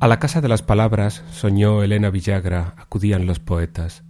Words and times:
A 0.00 0.06
la 0.06 0.20
casa 0.20 0.40
de 0.40 0.46
las 0.46 0.62
palabras, 0.62 1.24
soñó 1.32 1.82
Elena 1.82 2.10
Villagra, 2.10 2.74
acudían 2.76 3.26
los 3.26 3.40
poetas. 3.40 4.04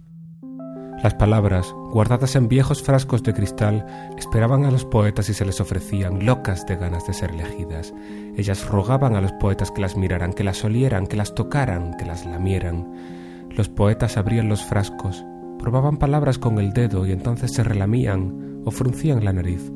Las 1.01 1.15
palabras, 1.15 1.73
guardadas 1.91 2.35
en 2.35 2.47
viejos 2.47 2.83
frascos 2.83 3.23
de 3.23 3.33
cristal, 3.33 3.87
esperaban 4.15 4.65
a 4.65 4.71
los 4.71 4.85
poetas 4.85 5.29
y 5.29 5.33
se 5.33 5.45
les 5.45 5.59
ofrecían, 5.59 6.27
locas 6.27 6.67
de 6.67 6.75
ganas 6.75 7.07
de 7.07 7.13
ser 7.13 7.31
elegidas. 7.31 7.91
Ellas 8.37 8.67
rogaban 8.67 9.15
a 9.15 9.21
los 9.21 9.31
poetas 9.31 9.71
que 9.71 9.81
las 9.81 9.97
miraran, 9.97 10.33
que 10.33 10.43
las 10.43 10.63
olieran, 10.63 11.07
que 11.07 11.17
las 11.17 11.33
tocaran, 11.33 11.97
que 11.97 12.05
las 12.05 12.23
lamieran. 12.23 13.47
Los 13.49 13.67
poetas 13.67 14.15
abrían 14.15 14.47
los 14.47 14.63
frascos, 14.63 15.25
probaban 15.57 15.97
palabras 15.97 16.37
con 16.37 16.59
el 16.59 16.71
dedo 16.71 17.07
y 17.07 17.13
entonces 17.13 17.51
se 17.51 17.63
relamían 17.63 18.61
o 18.63 18.69
fruncían 18.69 19.25
la 19.25 19.33
nariz. 19.33 19.71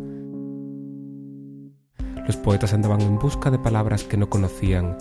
Los 2.27 2.37
poetas 2.37 2.71
andaban 2.75 3.01
en 3.01 3.17
busca 3.17 3.49
de 3.49 3.57
palabras 3.57 4.03
que 4.03 4.17
no 4.17 4.29
conocían 4.29 4.95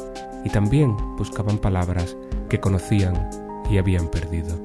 y 0.44 0.50
también 0.50 0.96
buscaban 1.16 1.58
palabras 1.58 2.16
que 2.48 2.60
conocían 2.60 3.28
y 3.70 3.78
habían 3.78 4.08
perdido. 4.08 4.56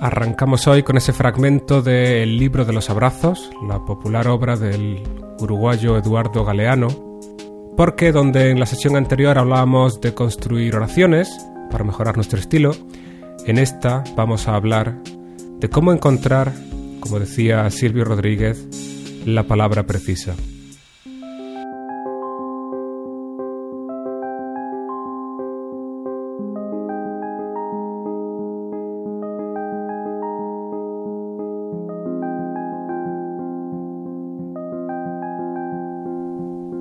Arrancamos 0.00 0.66
hoy 0.66 0.82
con 0.82 0.96
ese 0.96 1.12
fragmento 1.12 1.80
del 1.80 2.36
libro 2.36 2.64
de 2.64 2.72
los 2.72 2.90
abrazos, 2.90 3.50
la 3.68 3.84
popular 3.84 4.26
obra 4.26 4.56
del 4.56 5.00
uruguayo 5.38 5.96
Eduardo 5.96 6.44
Galeano, 6.44 6.88
porque 7.76 8.10
donde 8.10 8.50
en 8.50 8.58
la 8.58 8.66
sesión 8.66 8.96
anterior 8.96 9.38
hablábamos 9.38 10.00
de 10.00 10.12
construir 10.12 10.74
oraciones 10.74 11.28
para 11.72 11.84
mejorar 11.84 12.16
nuestro 12.16 12.38
estilo, 12.38 12.76
en 13.46 13.58
esta 13.58 14.04
vamos 14.14 14.46
a 14.46 14.54
hablar 14.54 15.02
de 15.58 15.68
cómo 15.68 15.92
encontrar, 15.92 16.52
como 17.00 17.18
decía 17.18 17.68
Silvio 17.70 18.04
Rodríguez, 18.04 18.68
la 19.24 19.44
palabra 19.44 19.84
precisa. 19.84 20.36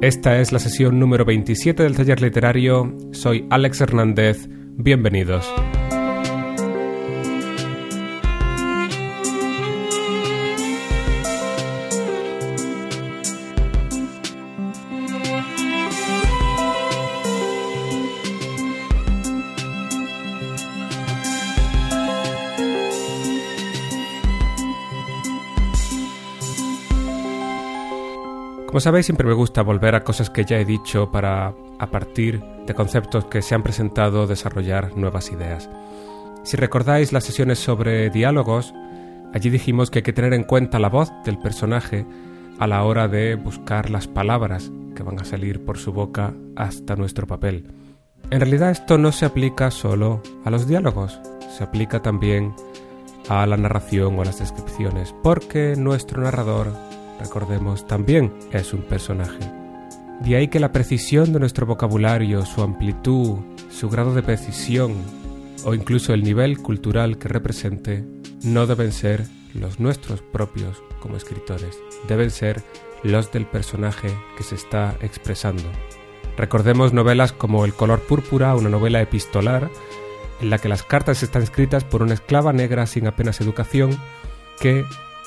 Esta 0.02 0.42
es 0.42 0.52
la 0.52 0.58
sesión 0.58 1.00
número 1.00 1.25
27 1.25 1.84
del 1.84 1.95
taller 1.95 2.22
literario. 2.23 2.92
Soy 3.12 3.45
Alex 3.52 3.81
Hernández. 3.81 4.50
Bienvenidos. 4.77 5.45
Como 28.72 28.80
sabéis, 28.80 29.05
siempre 29.05 29.27
me 29.27 29.33
gusta 29.33 29.64
volver 29.64 29.95
a 29.95 30.05
cosas 30.05 30.30
que 30.30 30.45
ya 30.45 30.58
he 30.58 30.64
dicho 30.64 31.11
para, 31.11 31.53
a 31.77 31.88
partir 31.88 32.41
de 32.66 32.73
conceptos 32.73 33.25
que 33.25 33.41
se 33.41 33.53
han 33.53 33.63
presentado, 33.63 34.28
desarrollar 34.28 34.95
nuevas 34.95 35.30
ideas. 35.30 35.69
Si 36.44 36.55
recordáis 36.55 37.11
las 37.11 37.25
sesiones 37.25 37.59
sobre 37.59 38.09
diálogos, 38.09 38.73
allí 39.34 39.50
dijimos 39.50 39.91
que 39.91 40.00
hay 40.00 40.03
que 40.03 40.13
tener 40.13 40.34
en 40.34 40.45
cuenta 40.45 40.79
la 40.79 40.88
voz 40.88 41.12
del 41.25 41.38
personaje 41.38 42.06
a 42.59 42.68
la 42.68 42.85
hora 42.85 43.09
de 43.09 43.35
buscar 43.35 43.90
las 43.90 44.07
palabras 44.07 44.72
que 44.95 45.03
van 45.03 45.19
a 45.19 45.25
salir 45.25 45.66
por 45.66 45.78
su 45.78 45.91
boca 45.91 46.34
hasta 46.56 46.95
nuestro 46.95 47.28
papel. 47.28 47.74
En 48.29 48.40
realidad 48.40 48.72
esto 48.72 48.97
no 48.97 49.12
se 49.12 49.25
aplica 49.25 49.69
solo 49.69 50.24
a 50.45 50.50
los 50.50 50.66
diálogos, 50.66 51.19
se 51.57 51.66
aplica 51.66 52.01
también 52.01 52.53
a 53.28 53.45
la 53.45 53.57
narración 53.57 54.18
o 54.18 54.22
a 54.22 54.25
las 54.25 54.40
descripciones, 54.40 55.13
porque 55.22 55.75
nuestro 55.75 56.22
narrador 56.22 56.72
recordemos, 57.23 57.87
también 57.87 58.33
es 58.51 58.73
un 58.73 58.81
personaje. 58.81 59.39
De 60.21 60.35
ahí 60.35 60.47
que 60.47 60.59
la 60.59 60.71
precisión 60.71 61.33
de 61.33 61.39
nuestro 61.39 61.65
vocabulario, 61.65 62.45
su 62.45 62.61
amplitud, 62.61 63.39
su 63.71 63.89
grado 63.89 64.13
de 64.13 64.21
precisión 64.21 64.93
o 65.63 65.73
incluso 65.73 66.13
el 66.13 66.23
nivel 66.23 66.59
cultural 66.59 67.17
que 67.17 67.27
represente 67.27 68.03
no 68.43 68.67
deben 68.67 68.91
ser 68.91 69.25
los 69.53 69.79
nuestros 69.79 70.21
propios 70.21 70.83
como 70.99 71.17
escritores, 71.17 71.77
deben 72.07 72.29
ser 72.29 72.63
los 73.03 73.31
del 73.31 73.45
personaje 73.45 74.09
que 74.38 74.43
se 74.43 74.55
está 74.55 74.95
expresando. 75.01 75.63
Recordemos 76.38 76.93
novelas 76.93 77.31
como 77.33 77.65
El 77.65 77.73
color 77.73 78.01
púrpura, 78.01 78.55
una 78.55 78.69
novela 78.69 79.01
epistolar, 79.01 79.69
en 80.39 80.49
la 80.49 80.57
que 80.57 80.69
las 80.69 80.83
cartas 80.83 81.23
están 81.23 81.43
escritas 81.43 81.83
por 81.83 82.01
una 82.01 82.13
esclava 82.13 82.53
negra 82.53 82.85
sin 82.85 83.07
apenas 83.07 83.41
educación 83.41 83.97
que 84.59 84.85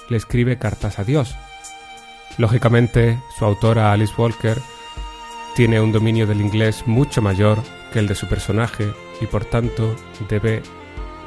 le 0.09 0.17
escribe 0.17 0.59
cartas 0.59 0.99
a 0.99 1.05
Dios, 1.05 1.35
Lógicamente, 2.39 3.19
su 3.37 3.45
autora 3.45 3.93
Alice 3.93 4.15
Walker 4.17 4.59
tiene 5.55 5.81
un 5.81 5.93
dominio 5.93 6.27
del 6.27 6.41
inglés 6.41 6.85
mucho 6.87 7.23
mayor 7.23 7.59
que 7.93 8.01
el 8.01 8.09
de 8.09 8.17
su 8.17 8.27
personaje 8.27 8.93
y 9.21 9.27
por 9.27 9.45
tanto 9.45 9.95
debe, 10.29 10.63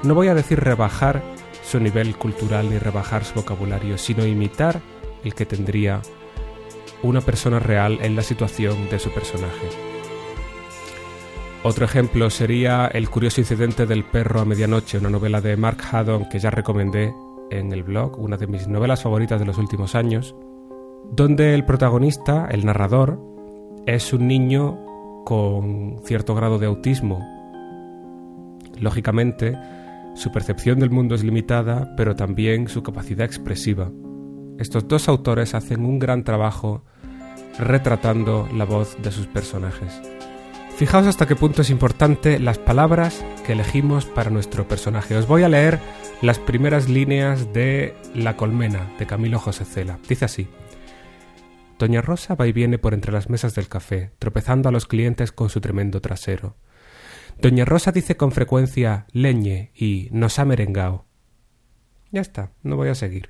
no 0.04 0.14
voy 0.14 0.28
a 0.28 0.36
decir 0.36 0.60
rebajar 0.60 1.24
su 1.64 1.80
nivel 1.80 2.16
cultural 2.18 2.70
ni 2.70 2.78
rebajar 2.78 3.24
su 3.24 3.36
vocabulario, 3.36 3.98
sino 3.98 4.26
imitar 4.26 4.82
el 5.24 5.34
que 5.34 5.46
tendría 5.46 6.02
una 7.04 7.22
persona 7.22 7.60
real 7.60 8.00
en 8.02 8.16
la 8.16 8.22
situación 8.22 8.90
de 8.90 9.00
su 9.00 9.10
personaje. 9.12 9.70
Otro 11.64 11.86
ejemplo 11.86 12.30
sería 12.30 12.88
El 12.88 13.10
curioso 13.10 13.42
incidente 13.42 13.86
del 13.86 14.04
perro 14.04 14.42
a 14.42 14.46
medianoche, 14.46 14.98
una 14.98 15.10
novela 15.10 15.42
de 15.42 15.56
Mark 15.58 15.80
Haddon 15.92 16.28
que 16.30 16.40
ya 16.40 16.50
recomendé 16.50 17.14
en 17.50 17.72
el 17.72 17.84
blog, 17.84 18.20
una 18.20 18.38
de 18.38 18.48
mis 18.48 18.68
novelas 18.68 19.04
favoritas 19.04 19.40
de 19.40 19.46
los 19.46 19.58
últimos 19.58 19.96
años, 19.96 20.36
donde 21.12 21.54
el 21.54 21.66
protagonista, 21.66 22.48
el 22.50 22.66
narrador, 22.66 23.20
es 23.86 24.14
un 24.14 24.28
niño 24.28 25.24
con 25.26 26.02
cierto 26.06 26.36
grado 26.36 26.60
de 26.60 26.68
autismo. 26.68 27.26
Lógicamente, 28.80 29.58
su 30.16 30.32
percepción 30.32 30.80
del 30.80 30.90
mundo 30.90 31.16
es 31.16 31.24
limitada, 31.24 31.94
pero 31.96 32.16
también 32.16 32.68
su 32.68 32.84
capacidad 32.84 33.26
expresiva. 33.26 33.92
Estos 34.58 34.88
dos 34.88 35.08
autores 35.08 35.54
hacen 35.54 35.86
un 35.86 36.00
gran 36.00 36.24
trabajo 36.24 36.84
retratando 37.60 38.48
la 38.54 38.66
voz 38.66 38.98
de 39.02 39.12
sus 39.12 39.28
personajes. 39.28 40.02
Fijaos 40.78 41.08
hasta 41.08 41.26
qué 41.26 41.36
punto 41.36 41.64
es 41.64 41.70
importante 41.72 42.40
las 42.40 42.60
palabras 42.60 43.26
que 43.46 43.54
elegimos 43.54 44.06
para 44.06 44.30
nuestro 44.30 44.68
personaje. 44.68 45.16
Os 45.16 45.28
voy 45.28 45.44
a 45.44 45.50
leer 45.50 45.80
las 46.22 46.40
primeras 46.40 46.88
líneas 46.88 47.52
de 47.52 47.96
La 48.14 48.38
colmena 48.38 48.92
de 49.00 49.08
Camilo 49.08 49.40
José 49.40 49.66
Cela. 49.66 49.98
Dice 50.08 50.26
así. 50.26 50.48
Doña 51.80 52.02
Rosa 52.02 52.34
va 52.34 52.48
y 52.48 52.54
viene 52.54 52.80
por 52.80 52.94
entre 52.94 53.12
las 53.12 53.30
mesas 53.30 53.54
del 53.54 53.70
café, 53.70 54.12
tropezando 54.18 54.68
a 54.68 54.72
los 54.72 54.88
clientes 54.88 55.32
con 55.32 55.50
su 55.50 55.62
tremendo 55.62 56.02
trasero. 56.02 56.56
Doña 57.40 57.66
Rosa 57.66 57.92
dice 57.92 58.18
con 58.18 58.32
frecuencia 58.32 59.06
leñe 59.12 59.72
y 59.76 60.10
nos 60.12 60.40
ha 60.40 60.46
merengao. 60.46 61.06
Ya 62.12 62.22
está, 62.22 62.52
no 62.64 62.78
voy 62.78 62.90
a 62.90 62.96
seguir. 62.96 63.30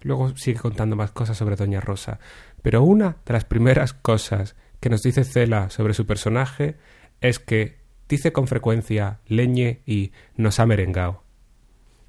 Luego 0.00 0.36
sigue 0.36 0.58
contando 0.58 0.96
más 0.96 1.12
cosas 1.12 1.36
sobre 1.36 1.54
Doña 1.54 1.80
Rosa, 1.80 2.18
pero 2.60 2.82
una 2.82 3.18
de 3.24 3.32
las 3.32 3.44
primeras 3.44 3.92
cosas 3.92 4.56
que 4.80 4.90
nos 4.90 5.02
dice 5.02 5.22
Cela 5.22 5.70
sobre 5.70 5.94
su 5.94 6.06
personaje 6.06 6.76
es 7.20 7.38
que 7.38 7.78
dice 8.08 8.32
con 8.32 8.48
frecuencia 8.48 9.20
leñe 9.26 9.82
y 9.86 10.10
nos 10.36 10.58
ha 10.58 10.66
merengao. 10.66 11.22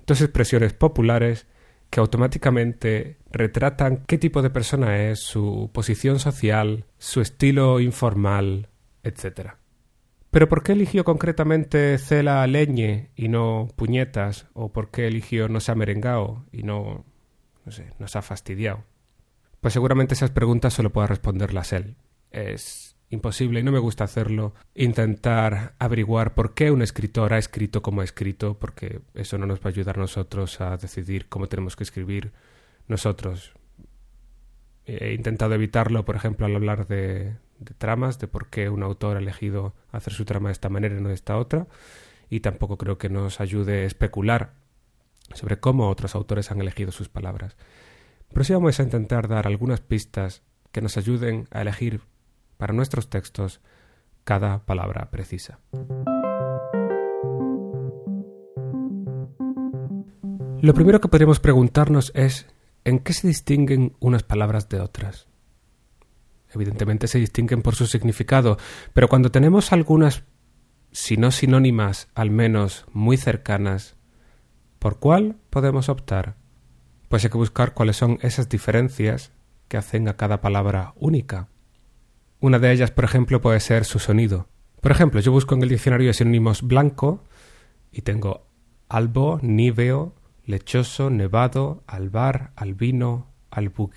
Dos 0.07 0.21
expresiones 0.21 0.73
populares 0.73 1.45
que 1.89 1.99
automáticamente 1.99 3.17
retratan 3.31 4.03
qué 4.07 4.17
tipo 4.17 4.41
de 4.41 4.49
persona 4.49 5.09
es, 5.09 5.19
su 5.19 5.69
posición 5.73 6.19
social, 6.19 6.85
su 6.97 7.21
estilo 7.21 7.79
informal, 7.79 8.69
etc. 9.03 9.53
Pero 10.31 10.49
¿por 10.49 10.63
qué 10.63 10.73
eligió 10.73 11.03
concretamente 11.03 11.97
Cela 11.97 12.45
Leñe 12.47 13.11
y 13.15 13.29
no 13.29 13.67
Puñetas? 13.75 14.47
¿O 14.53 14.71
por 14.71 14.91
qué 14.91 15.07
eligió 15.07 15.47
No 15.47 15.59
se 15.59 15.71
ha 15.71 15.75
merengao 15.75 16.45
y 16.51 16.63
no, 16.63 17.05
no 17.65 17.71
sé, 17.71 17.91
nos 17.99 18.15
ha 18.15 18.21
fastidiado? 18.21 18.83
Pues 19.61 19.73
seguramente 19.73 20.13
esas 20.13 20.31
preguntas 20.31 20.73
solo 20.73 20.91
pueda 20.91 21.07
responderlas 21.07 21.73
él. 21.73 21.95
Es 22.31 22.86
imposible 23.09 23.59
y 23.59 23.63
no 23.63 23.71
me 23.71 23.79
gusta 23.79 24.03
hacerlo, 24.03 24.53
intentar 24.75 25.75
averiguar 25.79 26.33
por 26.33 26.53
qué 26.53 26.71
un 26.71 26.81
escritor 26.81 27.33
ha 27.33 27.37
escrito 27.37 27.81
como 27.81 28.01
ha 28.01 28.03
escrito, 28.03 28.57
porque 28.59 29.01
eso 29.13 29.37
no 29.37 29.45
nos 29.45 29.59
va 29.59 29.65
a 29.65 29.69
ayudar 29.69 29.97
a 29.97 30.01
nosotros 30.01 30.59
a 30.59 30.75
decidir 30.77 31.29
cómo 31.29 31.47
tenemos 31.47 31.75
que 31.75 31.83
escribir 31.83 32.33
nosotros. 32.87 33.53
He 34.85 35.13
intentado 35.13 35.53
evitarlo, 35.53 36.05
por 36.05 36.15
ejemplo, 36.15 36.45
al 36.45 36.55
hablar 36.55 36.87
de, 36.87 37.35
tramas, 37.77 38.19
de 38.19 38.27
por 38.27 38.49
qué 38.49 38.69
un 38.69 38.83
autor 38.83 39.17
ha 39.17 39.19
elegido 39.19 39.73
hacer 39.91 40.13
su 40.13 40.25
trama 40.25 40.49
de 40.49 40.53
esta 40.53 40.69
manera 40.69 40.97
y 40.97 41.01
no 41.01 41.09
de 41.09 41.15
esta 41.15 41.37
otra, 41.37 41.67
y 42.29 42.41
tampoco 42.41 42.77
creo 42.77 42.97
que 42.97 43.09
nos 43.09 43.39
ayude 43.39 43.83
a 43.83 43.85
especular 43.85 44.53
sobre 45.33 45.59
cómo 45.59 45.89
otros 45.89 46.15
autores 46.15 46.51
han 46.51 46.61
elegido 46.61 46.91
sus 46.91 47.09
palabras. 47.09 47.55
Pero 48.29 48.43
sí 48.43 48.53
vamos 48.53 48.79
a 48.79 48.83
intentar 48.83 49.27
dar 49.27 49.47
algunas 49.47 49.79
pistas 49.79 50.41
que 50.71 50.81
nos 50.81 50.97
ayuden 50.97 51.47
a 51.51 51.61
elegir 51.61 52.01
para 52.57 52.73
nuestros 52.73 53.09
textos 53.09 53.61
cada 54.23 54.65
palabra 54.65 55.09
precisa. 55.09 55.59
Lo 60.59 60.73
primero 60.73 60.99
que 60.99 61.07
podríamos 61.07 61.39
preguntarnos 61.39 62.11
es 62.15 62.47
¿en 62.83 62.99
qué 62.99 63.13
se 63.13 63.27
distinguen 63.27 63.95
unas 63.99 64.23
palabras 64.23 64.67
de 64.69 64.79
otras? 64.79 65.27
Evidentemente 66.49 67.07
se 67.07 67.19
distinguen 67.19 67.61
por 67.61 67.75
su 67.75 67.85
significado, 67.85 68.57
pero 68.93 69.07
cuando 69.07 69.29
tenemos 69.29 69.71
algunas, 69.71 70.23
si 70.91 71.15
no 71.15 71.31
sinónimas, 71.31 72.09
al 72.15 72.31
menos 72.31 72.85
muy 72.91 73.17
cercanas, 73.17 73.97
¿por 74.79 74.99
cuál 74.99 75.37
podemos 75.49 75.89
optar? 75.89 76.35
Pues 77.09 77.23
hay 77.23 77.29
que 77.29 77.37
buscar 77.37 77.73
cuáles 77.73 77.97
son 77.97 78.17
esas 78.21 78.49
diferencias 78.49 79.31
que 79.67 79.77
hacen 79.77 80.07
a 80.07 80.17
cada 80.17 80.41
palabra 80.41 80.93
única. 80.95 81.49
Una 82.39 82.59
de 82.59 82.71
ellas, 82.71 82.91
por 82.91 83.03
ejemplo, 83.03 83.41
puede 83.41 83.59
ser 83.59 83.85
su 83.85 83.99
sonido. 83.99 84.47
Por 84.81 84.91
ejemplo, 84.91 85.19
yo 85.19 85.31
busco 85.31 85.55
en 85.55 85.63
el 85.63 85.69
diccionario 85.69 86.07
de 86.07 86.13
sinónimos 86.13 86.61
blanco 86.61 87.23
y 87.91 88.01
tengo 88.01 88.45
albo, 88.89 89.39
níveo, 89.41 90.13
lechoso, 90.45 91.09
nevado, 91.09 91.83
albar, 91.87 92.51
albino, 92.55 93.27
albu... 93.49 93.91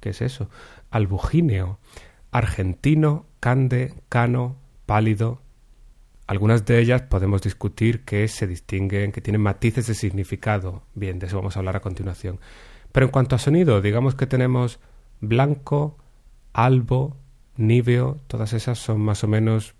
¿Qué 0.00 0.10
es 0.10 0.22
eso? 0.22 0.50
Albugíneo, 0.90 1.78
argentino, 2.30 3.26
cande, 3.40 3.94
cano, 4.08 4.56
pálido. 4.84 5.40
Algunas 6.26 6.66
de 6.66 6.80
ellas 6.80 7.02
podemos 7.02 7.42
discutir 7.42 8.04
que 8.04 8.26
se 8.28 8.46
distinguen, 8.46 9.12
que 9.12 9.20
tienen 9.20 9.40
matices 9.40 9.86
de 9.86 9.94
significado. 9.94 10.82
Bien, 10.94 11.18
de 11.18 11.26
eso 11.26 11.36
vamos 11.36 11.56
a 11.56 11.60
hablar 11.60 11.76
a 11.76 11.80
continuación. 11.80 12.40
Pero 12.92 13.06
en 13.06 13.12
cuanto 13.12 13.36
a 13.36 13.38
sonido, 13.38 13.80
digamos 13.80 14.14
que 14.14 14.26
tenemos 14.26 14.80
blanco, 15.20 15.96
albo, 16.52 17.16
níveo, 17.56 18.20
todas 18.26 18.52
esas 18.52 18.78
son 18.78 19.00
más 19.00 19.24
o 19.24 19.28
menos 19.28 19.74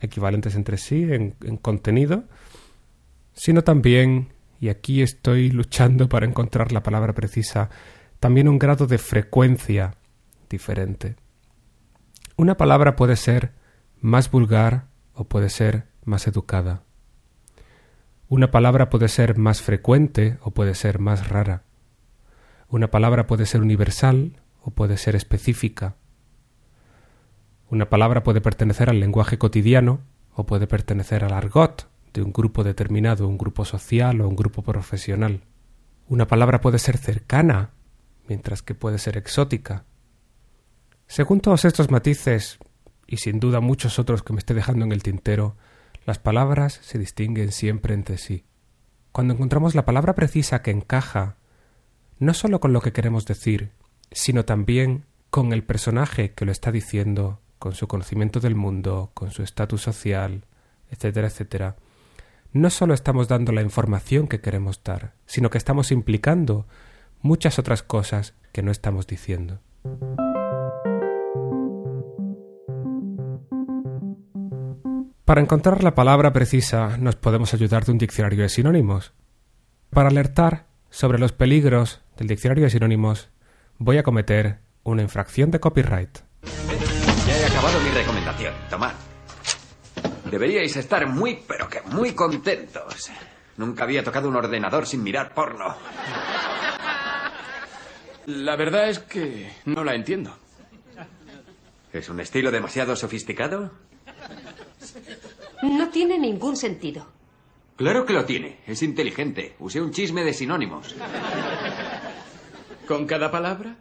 equivalentes 0.00 0.54
entre 0.54 0.76
sí 0.76 1.02
en, 1.02 1.34
en 1.42 1.56
contenido, 1.56 2.24
sino 3.32 3.62
también 3.62 4.28
y 4.60 4.68
aquí 4.68 5.02
estoy 5.02 5.50
luchando 5.50 6.08
para 6.08 6.26
encontrar 6.26 6.72
la 6.72 6.82
palabra 6.82 7.12
precisa, 7.12 7.68
también 8.20 8.48
un 8.48 8.58
grado 8.58 8.86
de 8.86 8.98
frecuencia 8.98 9.96
diferente. 10.48 11.16
Una 12.36 12.56
palabra 12.56 12.96
puede 12.96 13.16
ser 13.16 13.52
más 14.00 14.30
vulgar 14.30 14.86
o 15.12 15.24
puede 15.24 15.50
ser 15.50 15.86
más 16.04 16.26
educada. 16.26 16.82
Una 18.28 18.50
palabra 18.50 18.88
puede 18.90 19.08
ser 19.08 19.36
más 19.36 19.60
frecuente 19.62 20.38
o 20.42 20.52
puede 20.52 20.74
ser 20.74 20.98
más 20.98 21.28
rara. 21.28 21.64
Una 22.68 22.90
palabra 22.90 23.26
puede 23.26 23.46
ser 23.46 23.60
universal 23.60 24.40
o 24.62 24.70
puede 24.70 24.96
ser 24.96 25.14
específica. 25.14 25.96
Una 27.74 27.90
palabra 27.90 28.22
puede 28.22 28.40
pertenecer 28.40 28.88
al 28.88 29.00
lenguaje 29.00 29.36
cotidiano 29.36 29.98
o 30.32 30.46
puede 30.46 30.68
pertenecer 30.68 31.24
al 31.24 31.32
argot, 31.32 31.88
de 32.12 32.22
un 32.22 32.32
grupo 32.32 32.62
determinado, 32.62 33.26
un 33.26 33.36
grupo 33.36 33.64
social 33.64 34.20
o 34.20 34.28
un 34.28 34.36
grupo 34.36 34.62
profesional. 34.62 35.42
Una 36.06 36.28
palabra 36.28 36.60
puede 36.60 36.78
ser 36.78 36.98
cercana, 36.98 37.72
mientras 38.28 38.62
que 38.62 38.76
puede 38.76 38.98
ser 38.98 39.16
exótica. 39.16 39.86
Según 41.08 41.40
todos 41.40 41.64
estos 41.64 41.90
matices, 41.90 42.60
y 43.08 43.16
sin 43.16 43.40
duda 43.40 43.58
muchos 43.58 43.98
otros 43.98 44.22
que 44.22 44.34
me 44.34 44.38
esté 44.38 44.54
dejando 44.54 44.84
en 44.84 44.92
el 44.92 45.02
tintero, 45.02 45.56
las 46.06 46.20
palabras 46.20 46.78
se 46.80 47.00
distinguen 47.00 47.50
siempre 47.50 47.92
entre 47.92 48.18
sí. 48.18 48.44
Cuando 49.10 49.34
encontramos 49.34 49.74
la 49.74 49.84
palabra 49.84 50.14
precisa 50.14 50.62
que 50.62 50.70
encaja, 50.70 51.38
no 52.20 52.34
sólo 52.34 52.60
con 52.60 52.72
lo 52.72 52.80
que 52.80 52.92
queremos 52.92 53.26
decir, 53.26 53.72
sino 54.12 54.44
también 54.44 55.06
con 55.30 55.52
el 55.52 55.64
personaje 55.64 56.34
que 56.34 56.44
lo 56.44 56.52
está 56.52 56.70
diciendo, 56.70 57.40
con 57.64 57.72
su 57.72 57.88
conocimiento 57.88 58.40
del 58.40 58.56
mundo, 58.56 59.10
con 59.14 59.30
su 59.30 59.42
estatus 59.42 59.80
social, 59.80 60.44
etcétera, 60.90 61.28
etcétera, 61.28 61.76
no 62.52 62.68
solo 62.68 62.92
estamos 62.92 63.26
dando 63.26 63.52
la 63.52 63.62
información 63.62 64.28
que 64.28 64.42
queremos 64.42 64.84
dar, 64.84 65.14
sino 65.24 65.48
que 65.48 65.56
estamos 65.56 65.90
implicando 65.90 66.66
muchas 67.22 67.58
otras 67.58 67.82
cosas 67.82 68.34
que 68.52 68.62
no 68.62 68.70
estamos 68.70 69.06
diciendo. 69.06 69.60
Para 75.24 75.40
encontrar 75.40 75.82
la 75.82 75.94
palabra 75.94 76.34
precisa 76.34 76.98
nos 76.98 77.16
podemos 77.16 77.54
ayudar 77.54 77.86
de 77.86 77.92
un 77.92 77.98
diccionario 77.98 78.42
de 78.42 78.50
sinónimos. 78.50 79.14
Para 79.88 80.10
alertar 80.10 80.66
sobre 80.90 81.18
los 81.18 81.32
peligros 81.32 82.02
del 82.18 82.28
diccionario 82.28 82.64
de 82.64 82.70
sinónimos 82.70 83.30
voy 83.78 83.96
a 83.96 84.02
cometer 84.02 84.58
una 84.82 85.00
infracción 85.00 85.50
de 85.50 85.60
copyright. 85.60 86.18
Acabado 87.54 87.80
mi 87.82 87.90
recomendación. 87.90 88.52
Tomad. 88.68 88.94
Deberíais 90.28 90.74
estar 90.74 91.06
muy, 91.06 91.38
pero 91.46 91.68
que 91.68 91.82
muy 91.82 92.12
contentos. 92.12 93.12
Nunca 93.58 93.84
había 93.84 94.02
tocado 94.02 94.28
un 94.28 94.34
ordenador 94.34 94.86
sin 94.88 95.04
mirar 95.04 95.32
porno. 95.32 95.76
La 98.26 98.56
verdad 98.56 98.88
es 98.88 98.98
que 98.98 99.52
no 99.66 99.84
la 99.84 99.94
entiendo. 99.94 100.36
¿Es 101.92 102.08
un 102.08 102.18
estilo 102.18 102.50
demasiado 102.50 102.96
sofisticado? 102.96 103.70
No 105.62 105.90
tiene 105.90 106.18
ningún 106.18 106.56
sentido. 106.56 107.06
Claro 107.76 108.04
que 108.04 108.14
lo 108.14 108.24
tiene. 108.24 108.62
Es 108.66 108.82
inteligente. 108.82 109.54
Usé 109.60 109.80
un 109.80 109.92
chisme 109.92 110.24
de 110.24 110.34
sinónimos. 110.34 110.96
¿Con 112.88 113.06
cada 113.06 113.30
palabra? 113.30 113.76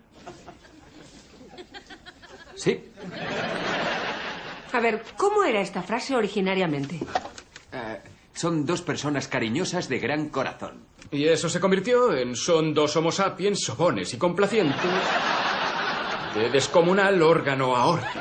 Sí. 2.56 2.93
A 4.72 4.80
ver, 4.80 5.04
¿cómo 5.18 5.44
era 5.44 5.62
esta 5.62 5.84
frase 5.84 6.16
originariamente? 6.16 7.00
Eh, 7.72 8.02
son 8.34 8.66
dos 8.66 8.82
personas 8.82 9.28
cariñosas 9.28 9.88
de 9.88 10.00
gran 10.00 10.30
corazón. 10.30 10.84
Y 11.12 11.28
eso 11.28 11.48
se 11.48 11.60
convirtió 11.60 12.16
en 12.16 12.36
son 12.36 12.74
dos 12.74 12.96
homo 12.96 13.12
sapiens 13.12 13.60
sobones 13.64 14.14
y 14.14 14.18
complacientes 14.18 14.82
de 16.34 16.50
descomunal 16.50 17.22
órgano 17.22 17.76
aórtico. 17.76 18.20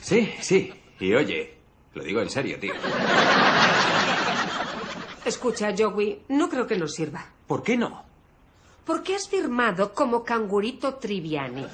Sí, 0.00 0.32
sí. 0.40 0.72
Y 1.00 1.12
oye, 1.14 1.58
lo 1.92 2.02
digo 2.02 2.22
en 2.22 2.30
serio, 2.30 2.58
tío. 2.58 2.72
Escucha, 5.26 5.74
Joey, 5.76 6.22
no 6.28 6.48
creo 6.48 6.66
que 6.66 6.76
nos 6.78 6.94
sirva. 6.94 7.26
¿Por 7.46 7.62
qué 7.62 7.76
no? 7.76 8.07
Porque 8.88 9.14
has 9.14 9.28
firmado 9.28 9.92
como 9.92 10.24
cangurito 10.24 10.94
Triviani. 10.94 11.66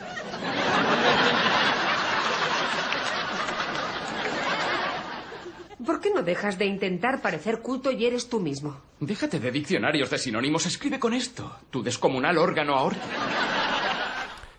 ¿Por 5.87 6.01
qué 6.01 6.11
no 6.13 6.25
dejas 6.25 6.59
de 6.59 6.65
intentar 6.65 7.23
parecer 7.23 7.61
culto 7.61 7.93
y 7.93 8.05
eres 8.05 8.29
tú 8.29 8.41
mismo? 8.41 8.81
Déjate 8.99 9.39
de 9.39 9.53
diccionarios 9.53 10.11
de 10.11 10.19
sinónimos, 10.19 10.67
escribe 10.67 10.99
con 10.99 11.15
esto. 11.15 11.57
Tu 11.71 11.85
descomunal 11.85 12.37
órgano 12.37 12.75
aórtico. 12.75 13.07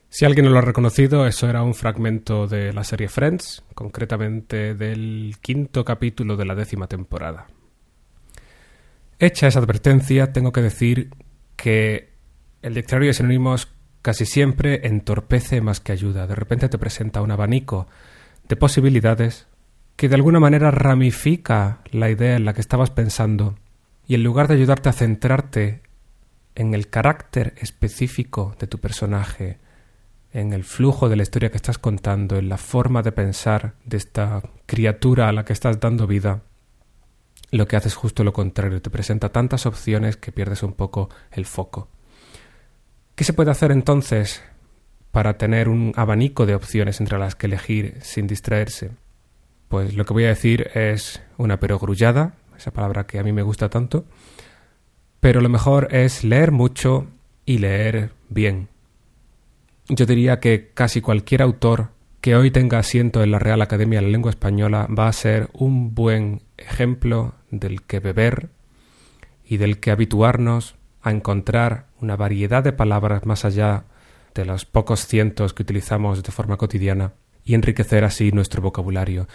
Si 0.08 0.24
alguien 0.24 0.46
no 0.46 0.52
lo 0.54 0.60
ha 0.60 0.62
reconocido, 0.62 1.28
eso 1.28 1.50
era 1.50 1.62
un 1.62 1.74
fragmento 1.74 2.48
de 2.48 2.72
la 2.72 2.86
serie 2.86 3.10
Friends, 3.10 3.66
concretamente 3.74 4.76
del 4.76 5.36
quinto 5.42 5.84
capítulo 5.84 6.38
de 6.38 6.46
la 6.46 6.56
décima 6.56 6.88
temporada. 6.88 7.48
Hecha 9.20 9.48
esa 9.48 9.60
advertencia, 9.60 10.32
tengo 10.32 10.54
que 10.54 10.62
decir 10.62 11.10
que 11.58 12.15
el 12.66 12.74
diccionario 12.74 13.10
de 13.10 13.14
sinónimos 13.14 13.68
casi 14.02 14.26
siempre 14.26 14.88
entorpece 14.88 15.62
más 15.62 15.80
que 15.80 15.92
ayuda. 15.92 16.26
De 16.26 16.34
repente 16.34 16.68
te 16.68 16.80
presenta 16.80 17.22
un 17.22 17.30
abanico 17.30 17.88
de 18.50 18.56
posibilidades 18.56 19.46
que 19.96 20.10
de 20.10 20.16
alguna 20.16 20.40
manera 20.40 20.72
ramifica 20.72 21.82
la 21.92 22.10
idea 22.10 22.36
en 22.36 22.44
la 22.44 22.56
que 22.56 22.62
estabas 22.62 22.90
pensando 22.90 23.56
y 24.08 24.16
en 24.16 24.24
lugar 24.24 24.48
de 24.48 24.56
ayudarte 24.56 24.90
a 24.90 24.94
centrarte 24.94 25.84
en 26.56 26.74
el 26.74 26.90
carácter 26.90 27.54
específico 27.58 28.56
de 28.60 28.66
tu 28.66 28.80
personaje, 28.80 29.60
en 30.34 30.52
el 30.52 30.64
flujo 30.64 31.08
de 31.08 31.18
la 31.18 31.24
historia 31.24 31.52
que 31.52 31.58
estás 31.58 31.78
contando, 31.78 32.38
en 32.38 32.50
la 32.50 32.58
forma 32.58 33.04
de 33.04 33.12
pensar 33.12 33.76
de 33.86 33.98
esta 33.98 34.42
criatura 34.66 35.30
a 35.30 35.34
la 35.34 35.46
que 35.46 35.54
estás 35.54 35.80
dando 35.80 36.08
vida, 36.08 36.42
lo 37.52 37.68
que 37.68 37.76
haces 37.76 37.92
es 37.92 37.96
justo 37.96 38.24
lo 38.24 38.34
contrario, 38.34 38.82
te 38.82 38.90
presenta 38.90 39.30
tantas 39.30 39.68
opciones 39.68 40.18
que 40.18 40.32
pierdes 40.32 40.64
un 40.64 40.74
poco 40.74 41.10
el 41.32 41.46
foco. 41.46 41.90
¿Qué 43.16 43.24
se 43.24 43.32
puede 43.32 43.50
hacer 43.50 43.72
entonces 43.72 44.44
para 45.12 45.38
tener 45.38 45.70
un 45.70 45.94
abanico 45.96 46.46
de 46.46 46.54
opciones 46.54 47.00
entre 47.00 47.18
las 47.18 47.36
que 47.36 47.48
elegir 47.48 47.98
sin 48.02 48.28
distraerse? 48.28 48.92
Pues 49.70 49.96
lo 49.96 50.04
que 50.04 50.14
voy 50.14 50.26
a 50.26 50.30
decir 50.30 50.70
es 50.74 51.22
una 51.38 51.58
perogrullada, 51.58 52.34
esa 52.58 52.72
palabra 52.72 53.08
que 53.08 53.18
a 53.18 53.24
mí 53.24 53.32
me 53.32 53.42
gusta 53.42 53.70
tanto, 53.70 54.04
pero 55.22 55.40
lo 55.40 55.48
mejor 55.48 55.88
es 55.92 56.26
leer 56.26 56.52
mucho 56.52 57.08
y 57.46 57.60
leer 57.60 58.12
bien. 58.28 58.68
Yo 59.88 60.06
diría 60.06 60.42
que 60.42 60.72
casi 60.74 61.00
cualquier 61.00 61.42
autor 61.42 61.92
que 62.20 62.36
hoy 62.36 62.52
tenga 62.52 62.80
asiento 62.80 63.24
en 63.24 63.32
la 63.32 63.40
Real 63.40 63.62
Academia 63.62 64.00
de 64.00 64.08
la 64.08 64.12
Lengua 64.12 64.32
Española 64.32 64.88
va 64.88 65.08
a 65.08 65.14
ser 65.14 65.50
un 65.54 65.96
buen 65.96 66.42
ejemplo 66.58 67.36
del 67.50 67.84
que 67.84 68.02
beber 68.02 68.50
y 69.46 69.56
del 69.56 69.80
que 69.80 69.92
habituarnos 69.92 70.76
a 71.02 71.12
encontrar 71.12 71.86
una 72.06 72.16
variedad 72.16 72.64
de 72.64 72.72
palabras 72.72 73.26
más 73.26 73.46
allá 73.46 73.86
de 74.36 74.46
los 74.46 74.66
pocos 74.66 75.08
cientos 75.08 75.54
que 75.54 75.64
utilizamos 75.64 76.22
de 76.22 76.32
forma 76.32 76.56
cotidiana 76.56 77.14
y 77.44 77.56
enriquecer 77.56 78.04
así 78.04 78.32
nuestro 78.32 78.62
vocabulario. 78.62 79.28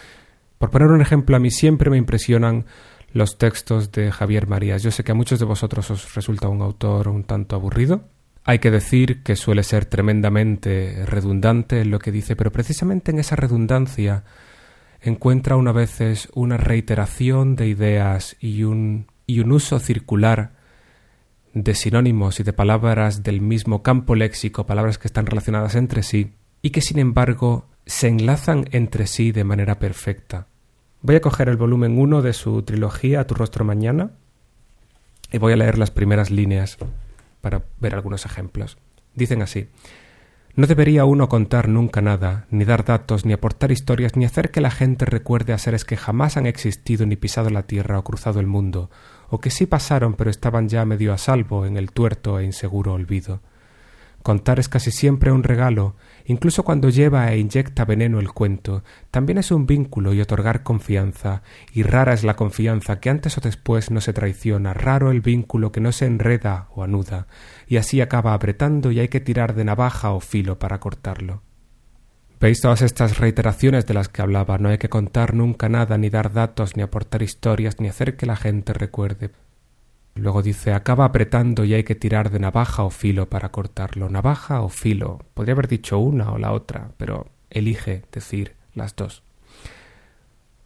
Por 0.57 0.69
poner 0.69 0.87
un 0.89 1.01
ejemplo, 1.01 1.35
a 1.35 1.39
mí 1.39 1.51
siempre 1.51 1.89
me 1.89 1.97
impresionan 1.97 2.65
los 3.13 3.37
textos 3.37 3.91
de 3.91 4.11
Javier 4.11 4.47
Marías. 4.47 4.83
Yo 4.83 4.91
sé 4.91 5.03
que 5.03 5.11
a 5.11 5.15
muchos 5.15 5.39
de 5.39 5.45
vosotros 5.45 5.91
os 5.91 6.15
resulta 6.15 6.47
un 6.47 6.61
autor 6.61 7.09
un 7.09 7.23
tanto 7.23 7.55
aburrido. 7.55 8.05
Hay 8.45 8.59
que 8.59 8.71
decir 8.71 9.21
que 9.21 9.35
suele 9.35 9.63
ser 9.63 9.85
tremendamente 9.85 11.05
redundante 11.05 11.81
en 11.81 11.91
lo 11.91 11.99
que 11.99 12.11
dice, 12.11 12.35
pero 12.35 12.51
precisamente 12.51 13.11
en 13.11 13.19
esa 13.19 13.35
redundancia 13.35 14.23
encuentra 15.01 15.57
una 15.57 15.73
veces 15.73 16.29
una 16.33 16.57
reiteración 16.57 17.55
de 17.55 17.67
ideas 17.67 18.37
y 18.39 18.63
un, 18.63 19.07
y 19.27 19.41
un 19.41 19.51
uso 19.51 19.79
circular 19.79 20.60
de 21.53 21.75
sinónimos 21.75 22.39
y 22.39 22.43
de 22.43 22.53
palabras 22.53 23.23
del 23.23 23.41
mismo 23.41 23.83
campo 23.83 24.15
léxico, 24.15 24.65
palabras 24.65 24.97
que 24.97 25.07
están 25.07 25.25
relacionadas 25.25 25.75
entre 25.75 26.03
sí, 26.03 26.33
y 26.61 26.69
que 26.69 26.81
sin 26.81 26.99
embargo 26.99 27.67
se 27.85 28.07
enlazan 28.07 28.65
entre 28.71 29.07
sí 29.07 29.31
de 29.31 29.43
manera 29.43 29.79
perfecta. 29.79 30.47
Voy 31.01 31.15
a 31.15 31.21
coger 31.21 31.49
el 31.49 31.57
volumen 31.57 31.97
1 31.97 32.21
de 32.21 32.33
su 32.33 32.61
trilogía 32.61 33.25
tu 33.25 33.33
rostro 33.33 33.65
mañana 33.65 34.11
y 35.31 35.39
voy 35.39 35.53
a 35.53 35.57
leer 35.57 35.77
las 35.77 35.91
primeras 35.91 36.29
líneas 36.29 36.77
para 37.41 37.63
ver 37.79 37.95
algunos 37.95 38.25
ejemplos. 38.25 38.77
Dicen 39.15 39.41
así 39.41 39.67
No 40.55 40.67
debería 40.67 41.05
uno 41.05 41.27
contar 41.27 41.69
nunca 41.69 42.01
nada, 42.01 42.45
ni 42.51 42.65
dar 42.65 42.85
datos, 42.85 43.25
ni 43.25 43.33
aportar 43.33 43.71
historias, 43.71 44.15
ni 44.15 44.25
hacer 44.25 44.51
que 44.51 44.61
la 44.61 44.69
gente 44.69 45.05
recuerde 45.05 45.53
a 45.53 45.57
seres 45.57 45.85
que 45.85 45.97
jamás 45.97 46.37
han 46.37 46.45
existido 46.45 47.05
ni 47.05 47.15
pisado 47.15 47.49
la 47.49 47.63
tierra 47.63 47.97
o 47.97 48.03
cruzado 48.03 48.39
el 48.39 48.47
mundo, 48.47 48.91
o 49.31 49.39
que 49.39 49.49
sí 49.49 49.65
pasaron 49.65 50.13
pero 50.13 50.29
estaban 50.29 50.69
ya 50.69 50.85
medio 50.85 51.13
a 51.13 51.17
salvo 51.17 51.65
en 51.65 51.77
el 51.77 51.91
tuerto 51.91 52.37
e 52.37 52.43
inseguro 52.43 52.93
olvido. 52.93 53.41
Contar 54.23 54.59
es 54.59 54.69
casi 54.69 54.91
siempre 54.91 55.31
un 55.31 55.41
regalo, 55.41 55.95
incluso 56.25 56.61
cuando 56.63 56.89
lleva 56.89 57.31
e 57.31 57.39
inyecta 57.39 57.85
veneno 57.85 58.19
el 58.19 58.31
cuento, 58.33 58.83
también 59.09 59.39
es 59.39 59.49
un 59.49 59.65
vínculo 59.65 60.13
y 60.13 60.21
otorgar 60.21 60.61
confianza, 60.61 61.41
y 61.73 61.81
rara 61.81 62.13
es 62.13 62.23
la 62.23 62.35
confianza 62.35 62.99
que 62.99 63.09
antes 63.09 63.37
o 63.39 63.41
después 63.41 63.89
no 63.89 63.99
se 63.99 64.13
traiciona, 64.13 64.75
raro 64.75 65.09
el 65.09 65.21
vínculo 65.21 65.71
que 65.71 65.81
no 65.81 65.91
se 65.91 66.05
enreda 66.05 66.67
o 66.75 66.83
anuda, 66.83 67.25
y 67.67 67.77
así 67.77 67.99
acaba 67.99 68.35
apretando 68.35 68.91
y 68.91 68.99
hay 68.99 69.07
que 69.07 69.21
tirar 69.21 69.55
de 69.55 69.63
navaja 69.63 70.11
o 70.11 70.19
filo 70.19 70.59
para 70.59 70.79
cortarlo. 70.79 71.41
¿Veis 72.41 72.59
todas 72.59 72.81
estas 72.81 73.19
reiteraciones 73.19 73.85
de 73.85 73.93
las 73.93 74.09
que 74.09 74.23
hablaba? 74.23 74.57
No 74.57 74.69
hay 74.69 74.79
que 74.79 74.89
contar 74.89 75.35
nunca 75.35 75.69
nada, 75.69 75.99
ni 75.99 76.09
dar 76.09 76.33
datos, 76.33 76.75
ni 76.75 76.81
aportar 76.81 77.21
historias, 77.21 77.79
ni 77.79 77.87
hacer 77.87 78.17
que 78.17 78.25
la 78.25 78.35
gente 78.35 78.73
recuerde. 78.73 79.29
Luego 80.15 80.41
dice 80.41 80.73
acaba 80.73 81.05
apretando 81.05 81.65
y 81.65 81.75
hay 81.75 81.83
que 81.83 81.93
tirar 81.93 82.31
de 82.31 82.39
navaja 82.39 82.81
o 82.81 82.89
filo 82.89 83.29
para 83.29 83.49
cortarlo. 83.49 84.09
Navaja 84.09 84.61
o 84.61 84.69
filo. 84.69 85.19
Podría 85.35 85.53
haber 85.53 85.67
dicho 85.67 85.99
una 85.99 86.31
o 86.31 86.39
la 86.39 86.51
otra, 86.51 86.89
pero 86.97 87.27
elige 87.51 88.05
decir 88.11 88.55
las 88.73 88.95
dos. 88.95 89.21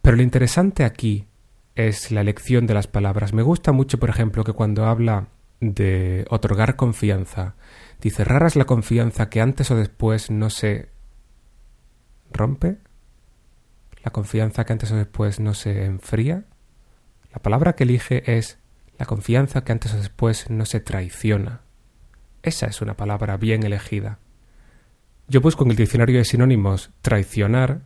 Pero 0.00 0.16
lo 0.16 0.22
interesante 0.22 0.82
aquí 0.82 1.26
es 1.74 2.10
la 2.10 2.22
elección 2.22 2.66
de 2.66 2.72
las 2.72 2.86
palabras. 2.86 3.34
Me 3.34 3.42
gusta 3.42 3.72
mucho, 3.72 3.98
por 3.98 4.08
ejemplo, 4.08 4.44
que 4.44 4.54
cuando 4.54 4.86
habla 4.86 5.28
de 5.60 6.24
otorgar 6.30 6.74
confianza, 6.74 7.54
dice 8.00 8.24
rara 8.24 8.46
es 8.46 8.56
la 8.56 8.64
confianza 8.64 9.28
que 9.28 9.42
antes 9.42 9.70
o 9.70 9.76
después 9.76 10.30
no 10.30 10.48
se 10.48 10.95
rompe, 12.36 12.78
la 14.04 14.12
confianza 14.12 14.64
que 14.64 14.72
antes 14.72 14.92
o 14.92 14.96
después 14.96 15.40
no 15.40 15.54
se 15.54 15.84
enfría. 15.84 16.44
La 17.32 17.40
palabra 17.40 17.74
que 17.74 17.84
elige 17.84 18.36
es 18.38 18.58
la 18.98 19.06
confianza 19.06 19.64
que 19.64 19.72
antes 19.72 19.92
o 19.94 19.96
después 19.96 20.48
no 20.48 20.64
se 20.64 20.80
traiciona. 20.80 21.62
Esa 22.42 22.66
es 22.66 22.80
una 22.80 22.96
palabra 22.96 23.36
bien 23.36 23.64
elegida. 23.64 24.20
Yo 25.28 25.40
busco 25.40 25.64
en 25.64 25.72
el 25.72 25.76
diccionario 25.76 26.18
de 26.18 26.24
sinónimos 26.24 26.90
traicionar 27.02 27.80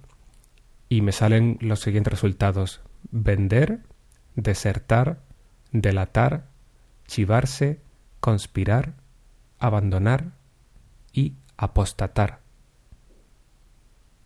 y 0.91 1.01
me 1.01 1.13
salen 1.13 1.57
los 1.61 1.81
siguientes 1.81 2.13
resultados. 2.13 2.83
Vender, 3.11 3.81
desertar, 4.37 5.23
delatar, 5.73 6.49
chivarse, 7.07 7.81
conspirar, 8.21 8.93
abandonar 9.59 10.33
y 11.13 11.37
apostatar. 11.57 12.41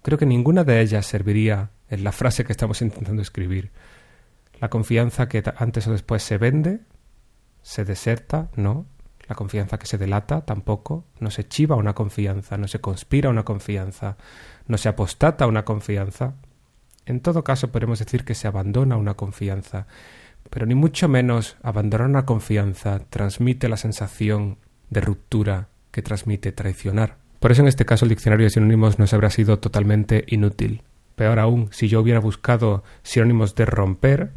Creo 0.05 0.19
que 0.19 0.27
ninguna 0.27 0.65
de 0.65 0.83
ellas 0.83 1.07
serviría 1.07 1.71
en 1.89 2.05
la 2.05 2.13
frase 2.13 2.45
que 2.45 2.53
estamos 2.53 2.83
intentando 2.83 3.23
escribir. 3.23 3.71
La 4.61 4.69
confianza 4.69 5.31
que 5.31 5.43
antes 5.57 5.87
o 5.87 5.93
después 5.93 6.23
se 6.23 6.37
vende, 6.37 6.81
se 7.63 7.87
deserta, 7.87 8.51
no. 8.55 8.85
La 9.27 9.35
confianza 9.35 9.79
que 9.79 9.87
se 9.87 9.97
delata, 9.97 10.45
tampoco. 10.45 11.07
No 11.21 11.31
se 11.31 11.49
chiva 11.49 11.77
una 11.77 11.95
confianza, 11.95 12.59
no 12.59 12.69
se 12.69 12.83
conspira 12.83 13.31
una 13.31 13.45
confianza, 13.45 14.19
no 14.67 14.77
se 14.77 14.91
apostata 14.91 15.47
una 15.47 15.65
confianza. 15.65 16.35
En 17.07 17.21
todo 17.21 17.43
caso, 17.43 17.73
podemos 17.73 17.99
decir 17.99 18.27
que 18.27 18.35
se 18.35 18.47
abandona 18.47 18.99
una 18.99 19.15
confianza, 19.15 19.87
pero 20.51 20.67
ni 20.67 20.75
mucho 20.75 21.09
menos 21.09 21.57
abandonar 21.63 22.09
una 22.09 22.27
confianza 22.27 22.99
transmite 23.09 23.71
la 23.71 23.79
sensación 23.79 24.59
de 24.91 25.01
ruptura 25.01 25.69
que 25.91 26.03
transmite 26.03 26.53
traicionar. 26.53 27.24
Por 27.45 27.53
eso 27.53 27.61
en 27.61 27.69
este 27.69 27.85
caso 27.85 28.07
el 28.07 28.09
diccionario 28.09 28.47
de 28.47 28.51
sinónimos 28.51 28.99
nos 28.99 29.13
habrá 29.13 29.29
sido 29.29 29.59
totalmente 29.59 30.25
inútil. 30.29 30.81
Peor 31.15 31.39
aún, 31.39 31.69
si 31.73 31.89
yo 31.89 32.01
hubiera 32.01 32.19
buscado 32.19 32.83
sinónimos 33.03 33.55
de 33.55 33.67
romper, 33.67 34.31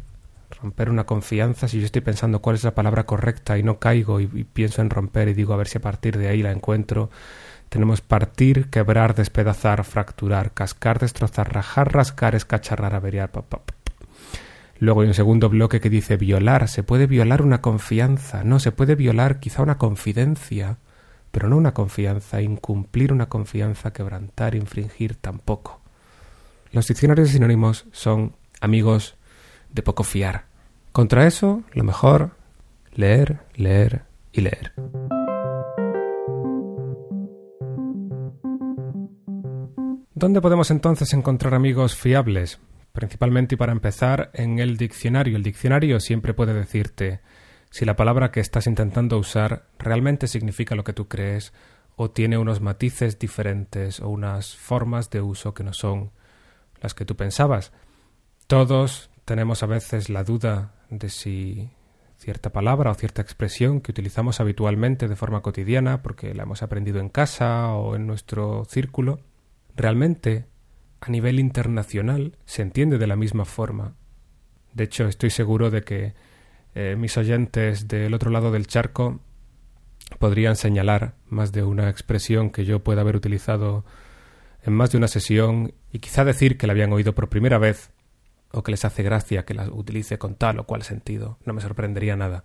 romper 0.60 0.90
una 0.90 1.06
confianza, 1.06 1.68
si 1.68 1.78
yo 1.78 1.86
estoy 1.86 2.02
pensando 2.02 2.42
cuál 2.42 2.56
es 2.56 2.64
la 2.64 2.74
palabra 2.74 3.06
correcta 3.06 3.56
y 3.56 3.62
no 3.62 3.78
caigo 3.78 4.20
y, 4.20 4.26
pienso 4.26 4.82
en 4.82 4.90
romper 4.90 5.28
y 5.28 5.32
digo 5.32 5.54
a 5.54 5.56
ver 5.56 5.68
si 5.68 5.78
a 5.78 5.80
partir 5.80 6.18
de 6.18 6.28
ahí 6.28 6.42
la 6.42 6.52
encuentro, 6.52 7.08
tenemos 7.70 8.02
partir, 8.02 8.68
quebrar, 8.68 9.14
despedazar, 9.14 9.84
fracturar, 9.84 10.52
cascar, 10.52 10.98
destrozar, 10.98 11.50
rajar, 11.50 11.94
rascar, 11.94 12.34
escacharrar, 12.34 12.94
averiar. 12.94 13.30
Luego 14.80 15.00
hay 15.00 15.08
un 15.08 15.14
segundo 15.14 15.48
bloque 15.48 15.80
que 15.80 15.88
dice 15.88 16.18
violar. 16.18 16.68
Se 16.68 16.82
puede 16.82 17.06
violar 17.06 17.40
una 17.40 17.62
confianza. 17.62 18.44
No, 18.44 18.58
se 18.58 18.70
puede 18.70 18.96
violar 18.96 19.40
quizá 19.40 19.62
una 19.62 19.78
confidencia, 19.78 20.76
pero 21.30 21.48
no 21.48 21.56
una 21.56 21.74
confianza. 21.74 22.40
Incumplir 22.40 23.12
una 23.12 23.28
confianza, 23.28 23.92
quebrantar, 23.92 24.54
infringir 24.54 25.14
tampoco. 25.16 25.80
Los 26.72 26.86
diccionarios 26.86 27.28
de 27.28 27.34
sinónimos 27.34 27.86
son 27.92 28.34
amigos 28.60 29.16
de 29.70 29.82
poco 29.82 30.04
fiar. 30.04 30.44
Contra 30.92 31.26
eso, 31.26 31.62
lo 31.72 31.84
mejor, 31.84 32.32
leer, 32.94 33.40
leer 33.54 34.02
y 34.32 34.40
leer. 34.42 34.72
¿Dónde 40.14 40.40
podemos 40.40 40.72
entonces 40.72 41.12
encontrar 41.12 41.54
amigos 41.54 41.94
fiables? 41.94 42.58
Principalmente 42.92 43.54
y 43.54 43.58
para 43.58 43.70
empezar 43.70 44.30
en 44.34 44.58
el 44.58 44.76
diccionario. 44.76 45.36
El 45.36 45.44
diccionario 45.44 46.00
siempre 46.00 46.34
puede 46.34 46.54
decirte 46.54 47.20
si 47.70 47.84
la 47.84 47.96
palabra 47.96 48.30
que 48.30 48.40
estás 48.40 48.66
intentando 48.66 49.18
usar 49.18 49.66
realmente 49.78 50.26
significa 50.26 50.74
lo 50.74 50.84
que 50.84 50.92
tú 50.92 51.08
crees 51.08 51.52
o 51.96 52.10
tiene 52.10 52.38
unos 52.38 52.60
matices 52.60 53.18
diferentes 53.18 54.00
o 54.00 54.08
unas 54.08 54.56
formas 54.56 55.10
de 55.10 55.20
uso 55.20 55.52
que 55.54 55.64
no 55.64 55.72
son 55.72 56.12
las 56.80 56.94
que 56.94 57.04
tú 57.04 57.16
pensabas. 57.16 57.72
Todos 58.46 59.10
tenemos 59.24 59.62
a 59.62 59.66
veces 59.66 60.08
la 60.08 60.24
duda 60.24 60.72
de 60.90 61.08
si 61.08 61.70
cierta 62.16 62.50
palabra 62.50 62.90
o 62.90 62.94
cierta 62.94 63.22
expresión 63.22 63.80
que 63.80 63.92
utilizamos 63.92 64.40
habitualmente 64.40 65.08
de 65.08 65.16
forma 65.16 65.42
cotidiana 65.42 66.02
porque 66.02 66.34
la 66.34 66.44
hemos 66.44 66.62
aprendido 66.62 67.00
en 67.00 67.08
casa 67.08 67.72
o 67.74 67.94
en 67.94 68.06
nuestro 68.06 68.64
círculo, 68.64 69.20
realmente 69.76 70.46
a 71.00 71.10
nivel 71.10 71.38
internacional 71.38 72.36
se 72.44 72.62
entiende 72.62 72.98
de 72.98 73.06
la 73.06 73.16
misma 73.16 73.44
forma. 73.44 73.94
De 74.72 74.84
hecho, 74.84 75.06
estoy 75.06 75.30
seguro 75.30 75.70
de 75.70 75.82
que 75.82 76.14
eh, 76.80 76.94
mis 76.94 77.16
oyentes 77.16 77.88
del 77.88 78.14
otro 78.14 78.30
lado 78.30 78.52
del 78.52 78.68
charco 78.68 79.18
podrían 80.20 80.54
señalar 80.54 81.16
más 81.26 81.50
de 81.50 81.64
una 81.64 81.90
expresión 81.90 82.50
que 82.50 82.64
yo 82.64 82.84
pueda 82.84 83.00
haber 83.00 83.16
utilizado 83.16 83.84
en 84.62 84.74
más 84.74 84.92
de 84.92 84.98
una 84.98 85.08
sesión 85.08 85.74
y 85.90 85.98
quizá 85.98 86.24
decir 86.24 86.56
que 86.56 86.68
la 86.68 86.74
habían 86.74 86.92
oído 86.92 87.16
por 87.16 87.28
primera 87.28 87.58
vez 87.58 87.90
o 88.52 88.62
que 88.62 88.70
les 88.70 88.84
hace 88.84 89.02
gracia 89.02 89.44
que 89.44 89.54
las 89.54 89.70
utilice 89.70 90.18
con 90.18 90.36
tal 90.36 90.60
o 90.60 90.66
cual 90.66 90.84
sentido. 90.84 91.38
No 91.44 91.52
me 91.52 91.62
sorprendería 91.62 92.14
nada. 92.14 92.44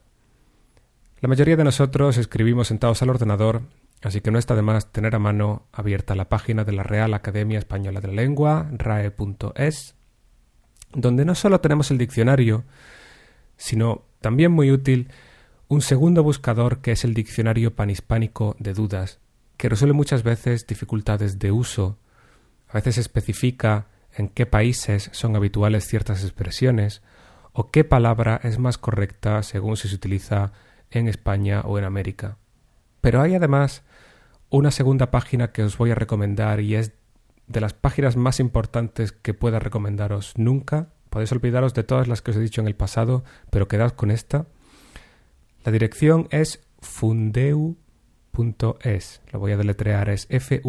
La 1.20 1.30
mayoría 1.30 1.56
de 1.56 1.66
nosotros 1.66 2.18
escribimos 2.18 2.70
sentados 2.70 3.04
al 3.04 3.12
ordenador, 3.12 3.62
así 4.02 4.22
que 4.22 4.32
no 4.32 4.40
está 4.40 4.56
de 4.56 4.64
más 4.64 4.92
tener 4.92 5.14
a 5.14 5.20
mano 5.20 5.68
abierta 5.72 6.16
la 6.16 6.28
página 6.28 6.64
de 6.64 6.72
la 6.72 6.82
Real 6.82 7.14
Academia 7.14 7.60
Española 7.60 8.02
de 8.02 8.08
la 8.08 8.16
Lengua, 8.16 8.68
rae.es, 8.72 9.94
donde 10.92 11.24
no 11.24 11.36
solo 11.36 11.62
tenemos 11.62 11.92
el 11.92 12.00
diccionario, 12.00 12.64
sino 13.58 14.06
también 14.24 14.54
muy 14.54 14.72
útil 14.72 15.10
un 15.68 15.82
segundo 15.82 16.24
buscador 16.24 16.80
que 16.80 16.94
es 16.94 17.04
el 17.04 17.14
Diccionario 17.14 17.76
Panhispánico 17.76 18.56
de 18.58 18.74
Dudas, 18.74 19.20
que 19.58 19.68
resuelve 19.68 19.94
muchas 19.94 20.24
veces 20.24 20.66
dificultades 20.66 21.40
de 21.40 21.52
uso 21.52 22.00
A 22.70 22.74
veces 22.76 22.98
especifica 22.98 23.88
en 24.16 24.30
qué 24.30 24.46
países 24.46 25.10
son 25.12 25.36
habituales 25.36 25.86
ciertas 25.86 26.24
expresiones 26.24 27.02
o 27.52 27.70
qué 27.70 27.84
palabra 27.84 28.40
es 28.44 28.58
más 28.60 28.78
correcta 28.78 29.44
según 29.44 29.76
si 29.76 29.90
se 29.90 29.96
utiliza 29.96 30.54
en 30.90 31.08
España 31.10 31.62
o 31.66 31.78
en 31.78 31.84
América. 31.84 32.38
Pero 33.02 33.22
hay 33.22 33.36
además 33.36 33.84
una 34.50 34.72
segunda 34.72 35.12
página 35.12 35.52
que 35.52 35.64
os 35.64 35.78
voy 35.78 35.92
a 35.92 35.96
recomendar 35.96 36.62
y 36.62 36.76
es 36.76 36.94
de 37.48 37.60
las 37.60 37.74
páginas 37.74 38.16
más 38.16 38.40
importantes 38.40 39.12
que 39.12 39.34
pueda 39.34 39.60
recomendaros 39.60 40.34
nunca. 40.38 40.94
Podéis 41.14 41.32
olvidaros 41.32 41.76
de 41.76 41.84
todas 41.84 42.08
las 42.08 42.24
que 42.24 42.32
os 42.32 42.38
he 42.38 42.40
dicho 42.40 42.60
en 42.60 42.66
el 42.66 42.74
pasado, 42.74 43.24
pero 43.52 43.68
quedad 43.68 43.92
con 43.92 44.10
esta. 44.10 44.48
La 45.64 45.72
dirección 45.72 46.28
es 46.32 46.66
fundeu.es. 46.82 47.62
Lo 49.32 49.38
voy 49.38 49.52
a 49.52 49.58
deletrear, 49.58 50.10
es 50.10 50.26
F-U-N-D-E-U. 50.32 50.68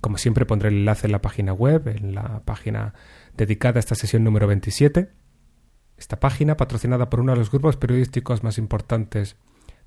Como 0.00 0.18
siempre 0.18 0.46
pondré 0.46 0.68
el 0.68 0.76
enlace 0.76 1.08
en 1.08 1.12
la 1.12 1.20
página 1.20 1.52
web, 1.52 1.88
en 1.88 2.14
la 2.14 2.44
página 2.44 2.94
dedicada 3.36 3.78
a 3.78 3.80
esta 3.80 3.96
sesión 3.96 4.22
número 4.22 4.46
27. 4.46 5.10
Esta 5.96 6.20
página, 6.20 6.56
patrocinada 6.56 7.10
por 7.10 7.18
uno 7.18 7.32
de 7.32 7.38
los 7.38 7.50
grupos 7.50 7.76
periodísticos 7.76 8.44
más 8.44 8.56
importantes 8.56 9.34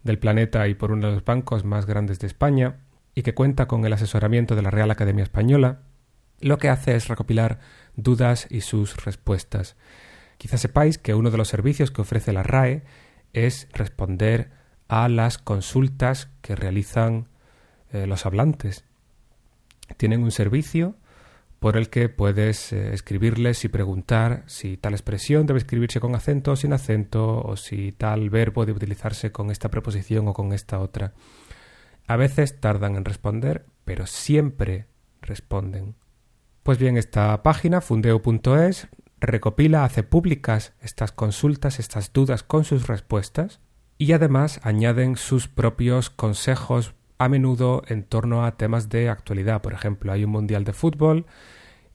del 0.03 0.19
planeta 0.19 0.67
y 0.67 0.73
por 0.73 0.91
uno 0.91 1.07
de 1.07 1.13
los 1.13 1.23
bancos 1.23 1.63
más 1.63 1.85
grandes 1.85 2.19
de 2.19 2.27
España, 2.27 2.81
y 3.15 3.21
que 3.21 3.33
cuenta 3.33 3.69
con 3.69 3.85
el 3.85 3.93
asesoramiento 3.93 4.57
de 4.57 4.61
la 4.61 4.71
Real 4.71 4.91
Academia 4.91 5.23
Española, 5.23 5.83
lo 6.41 6.57
que 6.57 6.69
hace 6.69 6.95
es 6.95 7.07
recopilar 7.07 7.59
dudas 7.95 8.47
y 8.49 8.61
sus 8.61 9.03
respuestas. 9.03 9.75
Quizás 10.37 10.61
sepáis 10.61 10.97
que 10.97 11.13
uno 11.13 11.31
de 11.31 11.37
los 11.37 11.47
servicios 11.47 11.91
que 11.91 12.01
ofrece 12.01 12.33
la 12.33 12.43
RAE 12.43 12.83
es 13.33 13.67
responder 13.73 14.51
a 14.87 15.07
las 15.07 15.37
consultas 15.37 16.29
que 16.41 16.55
realizan 16.55 17.27
eh, 17.91 18.07
los 18.07 18.25
hablantes. 18.25 18.83
Tienen 19.97 20.23
un 20.23 20.31
servicio 20.31 20.95
por 21.59 21.77
el 21.77 21.89
que 21.89 22.09
puedes 22.09 22.73
eh, 22.73 22.91
escribirles 22.91 23.63
y 23.65 23.69
preguntar 23.69 24.43
si 24.47 24.77
tal 24.77 24.93
expresión 24.93 25.45
debe 25.45 25.59
escribirse 25.59 25.99
con 25.99 26.15
acento 26.15 26.53
o 26.53 26.55
sin 26.55 26.73
acento, 26.73 27.39
o 27.39 27.55
si 27.55 27.91
tal 27.91 28.31
verbo 28.31 28.65
debe 28.65 28.77
utilizarse 28.77 29.31
con 29.31 29.51
esta 29.51 29.69
preposición 29.69 30.27
o 30.27 30.33
con 30.33 30.53
esta 30.53 30.79
otra. 30.79 31.13
A 32.07 32.15
veces 32.15 32.59
tardan 32.59 32.95
en 32.95 33.05
responder, 33.05 33.67
pero 33.85 34.07
siempre 34.07 34.87
responden. 35.21 35.95
Pues 36.63 36.77
bien, 36.77 36.95
esta 36.95 37.41
página, 37.41 37.81
fundeo.es, 37.81 38.87
recopila, 39.19 39.83
hace 39.83 40.03
públicas 40.03 40.73
estas 40.79 41.11
consultas, 41.11 41.79
estas 41.79 42.13
dudas 42.13 42.43
con 42.43 42.65
sus 42.65 42.87
respuestas, 42.87 43.59
y 43.97 44.11
además 44.11 44.59
añaden 44.63 45.15
sus 45.15 45.47
propios 45.47 46.11
consejos 46.11 46.93
a 47.17 47.29
menudo 47.29 47.81
en 47.87 48.03
torno 48.03 48.45
a 48.45 48.57
temas 48.57 48.89
de 48.89 49.09
actualidad. 49.09 49.63
Por 49.63 49.73
ejemplo, 49.73 50.11
hay 50.11 50.23
un 50.23 50.31
Mundial 50.31 50.63
de 50.63 50.73
Fútbol 50.73 51.25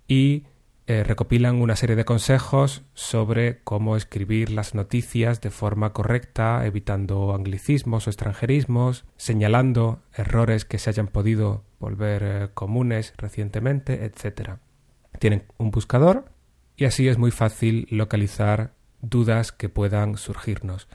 y 0.08 0.44
eh, 0.88 1.02
recopilan 1.02 1.60
una 1.60 1.74
serie 1.74 1.96
de 1.96 2.04
consejos 2.04 2.82
sobre 2.94 3.60
cómo 3.64 3.96
escribir 3.96 4.50
las 4.50 4.76
noticias 4.76 5.40
de 5.40 5.50
forma 5.50 5.92
correcta, 5.92 6.64
evitando 6.64 7.34
anglicismos 7.34 8.06
o 8.06 8.10
extranjerismos, 8.10 9.04
señalando 9.16 10.02
errores 10.14 10.64
que 10.64 10.78
se 10.78 10.90
hayan 10.90 11.08
podido 11.08 11.64
volver 11.80 12.22
eh, 12.22 12.48
comunes 12.54 13.14
recientemente, 13.16 14.04
etc. 14.04 14.58
Tienen 15.18 15.42
un 15.58 15.72
buscador 15.72 16.26
y 16.76 16.84
así 16.84 17.08
es 17.08 17.18
muy 17.18 17.32
fácil 17.32 17.88
localizar 17.90 18.72
dudas 19.00 19.50
que 19.50 19.68
puedan 19.68 20.16
surgirnos. 20.16 20.86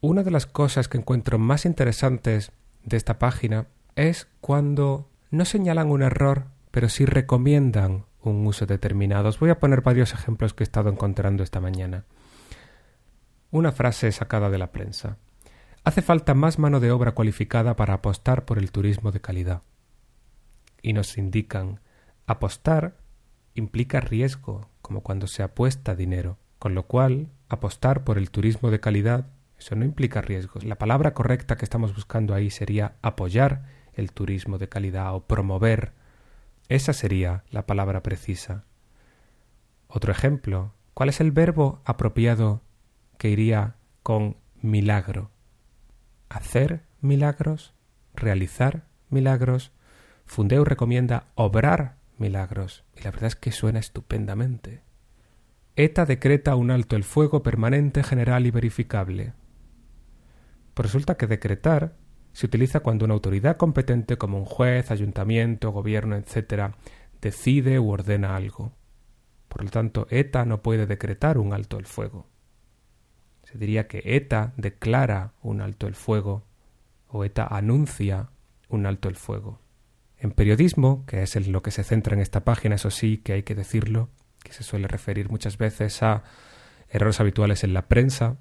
Una 0.00 0.22
de 0.22 0.30
las 0.30 0.46
cosas 0.46 0.86
que 0.86 0.98
encuentro 0.98 1.40
más 1.40 1.64
interesantes 1.64 2.52
de 2.84 2.96
esta 2.96 3.18
página 3.18 3.66
es 3.96 4.28
cuando 4.40 5.10
no 5.32 5.44
señalan 5.44 5.90
un 5.90 6.02
error, 6.02 6.46
pero 6.70 6.88
sí 6.88 7.04
recomiendan 7.04 8.04
un 8.30 8.46
uso 8.46 8.66
determinado. 8.66 9.28
Os 9.28 9.38
voy 9.38 9.50
a 9.50 9.58
poner 9.58 9.82
varios 9.82 10.12
ejemplos 10.14 10.54
que 10.54 10.62
he 10.62 10.66
estado 10.66 10.90
encontrando 10.90 11.42
esta 11.42 11.60
mañana. 11.60 12.04
Una 13.50 13.72
frase 13.72 14.10
sacada 14.12 14.50
de 14.50 14.58
la 14.58 14.72
prensa. 14.72 15.18
Hace 15.84 16.02
falta 16.02 16.34
más 16.34 16.58
mano 16.58 16.80
de 16.80 16.90
obra 16.90 17.12
cualificada 17.12 17.76
para 17.76 17.94
apostar 17.94 18.44
por 18.44 18.58
el 18.58 18.72
turismo 18.72 19.12
de 19.12 19.20
calidad. 19.20 19.62
Y 20.82 20.92
nos 20.92 21.16
indican 21.18 21.80
apostar 22.26 22.96
implica 23.54 24.00
riesgo, 24.00 24.68
como 24.82 25.02
cuando 25.02 25.26
se 25.26 25.42
apuesta 25.42 25.94
dinero, 25.94 26.38
con 26.58 26.74
lo 26.74 26.86
cual 26.86 27.28
apostar 27.48 28.04
por 28.04 28.18
el 28.18 28.30
turismo 28.30 28.70
de 28.70 28.80
calidad 28.80 29.26
eso 29.58 29.76
no 29.76 29.84
implica 29.84 30.20
riesgos. 30.20 30.64
La 30.64 30.76
palabra 30.76 31.14
correcta 31.14 31.56
que 31.56 31.64
estamos 31.64 31.94
buscando 31.94 32.34
ahí 32.34 32.50
sería 32.50 32.96
apoyar 33.02 33.64
el 33.94 34.12
turismo 34.12 34.58
de 34.58 34.68
calidad 34.68 35.14
o 35.14 35.26
promover 35.26 35.92
esa 36.68 36.92
sería 36.92 37.44
la 37.50 37.66
palabra 37.66 38.02
precisa. 38.02 38.64
Otro 39.88 40.12
ejemplo. 40.12 40.74
¿Cuál 40.94 41.08
es 41.08 41.20
el 41.20 41.32
verbo 41.32 41.82
apropiado 41.84 42.62
que 43.18 43.28
iría 43.28 43.76
con 44.02 44.36
milagro? 44.60 45.30
¿Hacer 46.28 46.84
milagros? 47.00 47.74
¿Realizar 48.14 48.86
milagros? 49.10 49.72
Fundeu 50.24 50.64
recomienda 50.64 51.26
obrar 51.34 51.96
milagros. 52.16 52.84
Y 52.96 53.02
la 53.02 53.10
verdad 53.10 53.28
es 53.28 53.36
que 53.36 53.52
suena 53.52 53.78
estupendamente. 53.78 54.82
ETA 55.76 56.06
decreta 56.06 56.54
un 56.54 56.70
alto 56.70 56.96
el 56.96 57.04
fuego 57.04 57.42
permanente, 57.42 58.02
general 58.02 58.46
y 58.46 58.50
verificable. 58.50 59.32
Pues 60.74 60.86
resulta 60.86 61.16
que 61.16 61.26
decretar 61.26 61.96
se 62.34 62.46
utiliza 62.46 62.80
cuando 62.80 63.04
una 63.04 63.14
autoridad 63.14 63.56
competente 63.56 64.18
como 64.18 64.38
un 64.38 64.44
juez, 64.44 64.90
ayuntamiento, 64.90 65.70
gobierno, 65.70 66.16
etc., 66.16 66.74
decide 67.22 67.78
u 67.78 67.90
ordena 67.90 68.36
algo. 68.36 68.72
Por 69.48 69.62
lo 69.62 69.70
tanto, 69.70 70.08
ETA 70.10 70.44
no 70.44 70.60
puede 70.60 70.86
decretar 70.86 71.38
un 71.38 71.54
alto 71.54 71.78
el 71.78 71.86
fuego. 71.86 72.26
Se 73.44 73.56
diría 73.56 73.86
que 73.86 74.02
ETA 74.04 74.52
declara 74.56 75.32
un 75.42 75.60
alto 75.60 75.86
el 75.86 75.94
fuego 75.94 76.44
o 77.06 77.24
ETA 77.24 77.46
anuncia 77.46 78.30
un 78.68 78.84
alto 78.84 79.08
el 79.08 79.14
fuego. 79.14 79.60
En 80.18 80.32
periodismo, 80.32 81.06
que 81.06 81.22
es 81.22 81.36
en 81.36 81.52
lo 81.52 81.62
que 81.62 81.70
se 81.70 81.84
centra 81.84 82.14
en 82.14 82.20
esta 82.20 82.44
página, 82.44 82.74
eso 82.74 82.90
sí 82.90 83.18
que 83.18 83.34
hay 83.34 83.42
que 83.44 83.54
decirlo, 83.54 84.08
que 84.42 84.52
se 84.52 84.64
suele 84.64 84.88
referir 84.88 85.30
muchas 85.30 85.56
veces 85.56 86.02
a 86.02 86.24
errores 86.88 87.20
habituales 87.20 87.62
en 87.62 87.74
la 87.74 87.86
prensa, 87.86 88.38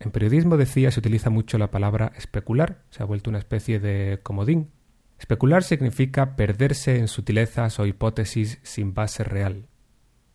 en 0.00 0.10
periodismo, 0.10 0.56
decía, 0.56 0.90
se 0.90 0.98
utiliza 0.98 1.28
mucho 1.28 1.58
la 1.58 1.70
palabra 1.70 2.12
especular, 2.16 2.82
se 2.88 3.02
ha 3.02 3.06
vuelto 3.06 3.28
una 3.28 3.38
especie 3.38 3.78
de 3.78 4.20
comodín. 4.22 4.70
Especular 5.18 5.62
significa 5.62 6.36
perderse 6.36 6.98
en 6.98 7.06
sutilezas 7.06 7.78
o 7.78 7.84
hipótesis 7.84 8.58
sin 8.62 8.94
base 8.94 9.22
real. 9.24 9.66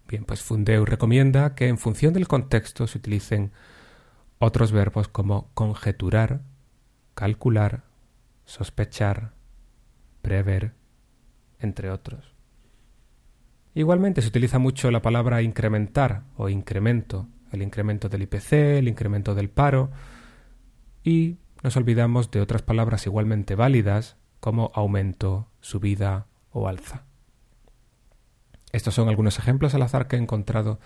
Bien, 0.07 0.23
pues 0.23 0.43
Fundeu 0.43 0.85
recomienda 0.85 1.55
que 1.55 1.67
en 1.67 1.79
función 1.79 2.13
del 2.13 2.27
contexto 2.27 2.85
se 2.85 2.99
utilicen 2.99 3.51
otros 4.37 4.71
verbos 4.71 5.07
como 5.07 5.49
conjeturar, 5.55 6.41
calcular, 7.15 7.85
sospechar, 8.45 9.33
prever, 10.21 10.73
entre 11.59 11.89
otros. 11.89 12.35
Igualmente 13.73 14.21
se 14.21 14.27
utiliza 14.27 14.59
mucho 14.59 14.91
la 14.91 15.01
palabra 15.01 15.41
incrementar 15.41 16.21
o 16.37 16.49
incremento, 16.49 17.27
el 17.55 17.63
incremento 17.63 18.09
del 18.09 18.23
IPC, 18.23 18.53
el 18.53 18.87
incremento 18.87 19.35
del 19.35 19.49
paro, 19.49 19.91
y 21.03 21.37
nos 21.63 21.75
olvidamos 21.77 22.31
de 22.31 22.41
otras 22.41 22.61
palabras 22.61 23.05
igualmente 23.05 23.55
válidas 23.55 24.17
como 24.39 24.71
aumento, 24.75 25.47
subida 25.61 26.27
o 26.51 26.67
alza. 26.67 27.03
Estos 28.71 28.93
son 28.93 29.09
algunos 29.09 29.39
ejemplos 29.39 29.73
al 29.73 29.81
azar 29.81 30.07
que 30.07 30.15
he 30.15 30.19
encontrado, 30.19 30.79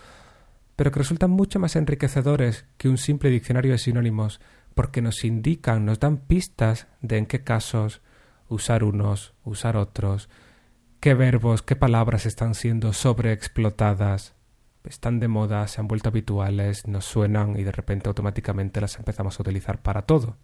pero 0.75 0.91
que 0.91 0.99
resultan 0.99 1.31
mucho 1.31 1.59
más 1.59 1.75
enriquecedores 1.75 2.65
que 2.77 2.87
un 2.87 2.97
simple 2.97 3.29
diccionario 3.29 3.73
de 3.73 3.77
sinónimos 3.77 4.39
porque 4.75 5.01
nos 5.01 5.25
indican, 5.25 5.85
nos 5.85 5.99
dan 5.99 6.17
pistas 6.17 6.87
de 7.01 7.17
en 7.17 7.25
qué 7.25 7.43
casos 7.43 8.01
usar 8.47 8.83
unos, 8.83 9.33
usar 9.43 9.75
otros, 9.75 10.29
qué 10.99 11.13
verbos, 11.13 11.61
qué 11.61 11.75
palabras 11.75 12.25
están 12.25 12.55
siendo 12.55 12.93
sobreexplotadas, 12.93 14.35
están 14.83 15.19
de 15.19 15.27
moda, 15.27 15.67
se 15.67 15.81
han 15.81 15.87
vuelto 15.87 16.09
habituales, 16.09 16.87
nos 16.87 17.05
suenan 17.05 17.59
y 17.59 17.63
de 17.63 17.71
repente 17.71 18.07
automáticamente 18.09 18.81
las 18.81 18.97
empezamos 18.97 19.39
a 19.39 19.43
utilizar 19.43 19.81
para 19.81 20.03
todo. 20.03 20.37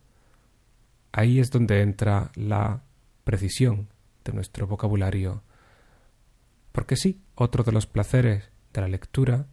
Ahí 1.12 1.39
es 1.39 1.50
donde 1.50 1.82
entra 1.82 2.32
la 2.36 2.84
precisión 3.24 3.88
de 4.26 4.34
nuestro 4.34 4.67
vocabulario. 4.67 5.43
Porque 6.71 6.98
sí, 6.98 7.21
otro 7.36 7.63
de 7.63 7.71
los 7.71 7.88
placeres 7.88 8.52
de 8.74 8.82
la 8.82 8.88
lectura 8.89 9.48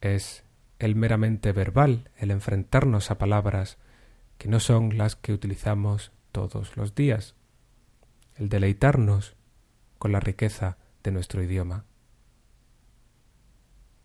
es 0.00 0.44
el 0.78 0.96
meramente 0.96 1.52
verbal, 1.52 2.10
el 2.16 2.30
enfrentarnos 2.30 3.10
a 3.10 3.18
palabras 3.18 3.76
que 4.38 4.48
no 4.48 4.58
son 4.58 4.96
las 4.96 5.16
que 5.16 5.34
utilizamos 5.34 6.12
todos 6.32 6.76
los 6.78 6.94
días, 6.94 7.34
el 8.36 8.48
deleitarnos 8.48 9.36
con 9.98 10.12
la 10.12 10.20
riqueza 10.20 10.78
de 11.02 11.12
nuestro 11.12 11.42
idioma. 11.42 11.84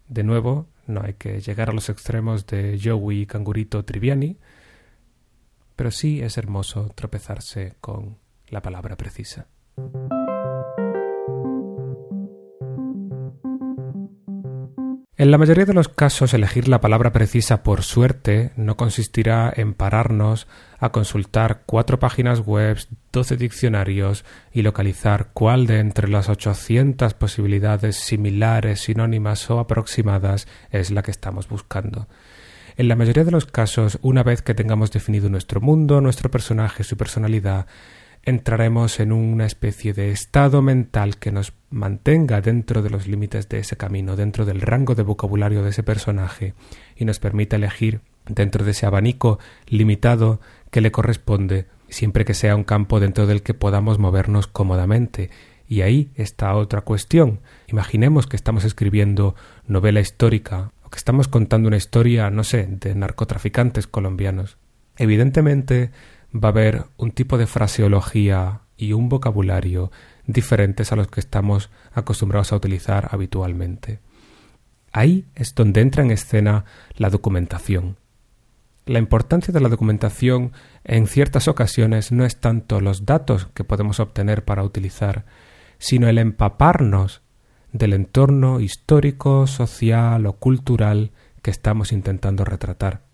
De 0.07 0.23
nuevo, 0.23 0.67
no 0.87 1.01
hay 1.03 1.13
que 1.13 1.41
llegar 1.41 1.69
a 1.69 1.73
los 1.73 1.89
extremos 1.89 2.45
de 2.45 2.79
Joey 2.81 3.25
Cangurito 3.25 3.83
Triviani, 3.83 4.37
pero 5.75 5.91
sí 5.91 6.21
es 6.21 6.37
hermoso 6.37 6.91
tropezarse 6.95 7.75
con 7.81 8.17
la 8.49 8.61
palabra 8.61 8.95
precisa. 8.95 9.47
En 15.17 15.31
la 15.31 15.37
mayoría 15.37 15.63
de 15.63 15.73
los 15.73 15.87
casos 15.87 16.33
elegir 16.33 16.67
la 16.67 16.81
palabra 16.81 17.13
precisa 17.13 17.63
por 17.63 17.83
suerte 17.83 18.51
no 18.57 18.75
consistirá 18.75 19.51
en 19.55 19.73
pararnos 19.73 20.45
a 20.77 20.91
consultar 20.91 21.61
cuatro 21.65 21.99
páginas 21.99 22.41
web, 22.41 22.77
doce 23.13 23.37
diccionarios 23.37 24.25
y 24.51 24.61
localizar 24.61 25.29
cuál 25.31 25.67
de 25.67 25.79
entre 25.79 26.09
las 26.09 26.27
ochocientas 26.27 27.13
posibilidades 27.13 27.95
similares, 27.95 28.81
sinónimas 28.81 29.49
o 29.49 29.59
aproximadas 29.59 30.49
es 30.69 30.91
la 30.91 31.01
que 31.01 31.11
estamos 31.11 31.47
buscando. 31.47 32.09
En 32.75 32.89
la 32.89 32.97
mayoría 32.97 33.23
de 33.23 33.31
los 33.31 33.45
casos, 33.45 33.99
una 34.01 34.21
vez 34.21 34.41
que 34.41 34.53
tengamos 34.53 34.91
definido 34.91 35.29
nuestro 35.29 35.61
mundo, 35.61 36.01
nuestro 36.01 36.29
personaje, 36.29 36.83
su 36.83 36.97
personalidad, 36.97 37.67
entraremos 38.25 38.99
en 38.99 39.11
una 39.11 39.45
especie 39.45 39.93
de 39.93 40.11
estado 40.11 40.61
mental 40.61 41.17
que 41.17 41.31
nos 41.31 41.53
mantenga 41.69 42.41
dentro 42.41 42.81
de 42.81 42.89
los 42.89 43.07
límites 43.07 43.47
de 43.49 43.59
ese 43.59 43.77
camino, 43.77 44.15
dentro 44.15 44.45
del 44.45 44.61
rango 44.61 44.95
de 44.95 45.03
vocabulario 45.03 45.63
de 45.63 45.69
ese 45.69 45.83
personaje, 45.83 46.55
y 46.95 47.05
nos 47.05 47.19
permita 47.19 47.55
elegir 47.55 48.01
dentro 48.27 48.65
de 48.65 48.71
ese 48.71 48.87
abanico 48.87 49.39
limitado 49.67 50.39
que 50.71 50.81
le 50.81 50.91
corresponde, 50.91 51.67
siempre 51.87 52.25
que 52.25 52.33
sea 52.33 52.55
un 52.55 52.63
campo 52.63 52.99
dentro 52.99 53.27
del 53.27 53.43
que 53.43 53.53
podamos 53.53 53.99
movernos 53.99 54.47
cómodamente. 54.47 55.29
Y 55.67 55.81
ahí 55.81 56.11
está 56.15 56.55
otra 56.55 56.81
cuestión. 56.81 57.39
Imaginemos 57.67 58.27
que 58.27 58.35
estamos 58.35 58.65
escribiendo 58.65 59.35
novela 59.67 59.99
histórica 59.99 60.71
o 60.83 60.89
que 60.89 60.97
estamos 60.97 61.27
contando 61.27 61.67
una 61.67 61.77
historia, 61.77 62.29
no 62.31 62.43
sé, 62.43 62.67
de 62.69 62.95
narcotraficantes 62.95 63.87
colombianos. 63.87 64.57
Evidentemente, 64.97 65.91
va 66.35 66.49
a 66.49 66.51
haber 66.51 66.85
un 66.97 67.11
tipo 67.11 67.37
de 67.37 67.47
fraseología 67.47 68.61
y 68.77 68.93
un 68.93 69.07
vocabulario 69.07 69.91
diferentes 70.27 70.91
a 70.91 70.95
los 70.95 71.07
que 71.07 71.19
estamos 71.19 71.69
acostumbrados 71.93 72.51
a 72.51 72.57
utilizar 72.57 73.09
habitualmente. 73.11 73.99
Ahí 74.91 75.25
es 75.35 75.55
donde 75.55 75.81
entra 75.81 76.03
en 76.03 76.11
escena 76.11 76.65
la 76.95 77.09
documentación. 77.09 77.97
La 78.85 78.99
importancia 78.99 79.53
de 79.53 79.61
la 79.61 79.69
documentación 79.69 80.51
en 80.83 81.07
ciertas 81.07 81.47
ocasiones 81.47 82.11
no 82.11 82.25
es 82.25 82.39
tanto 82.39 82.81
los 82.81 83.05
datos 83.05 83.47
que 83.53 83.63
podemos 83.63 83.99
obtener 83.99 84.45
para 84.45 84.63
utilizar, 84.63 85.25
sino 85.79 86.07
el 86.07 86.17
empaparnos 86.17 87.21
del 87.71 87.93
entorno 87.93 88.59
histórico, 88.59 89.47
social 89.47 90.25
o 90.27 90.33
cultural 90.33 91.11
que 91.41 91.51
estamos 91.51 91.91
intentando 91.91 92.45
retratar. 92.45 93.04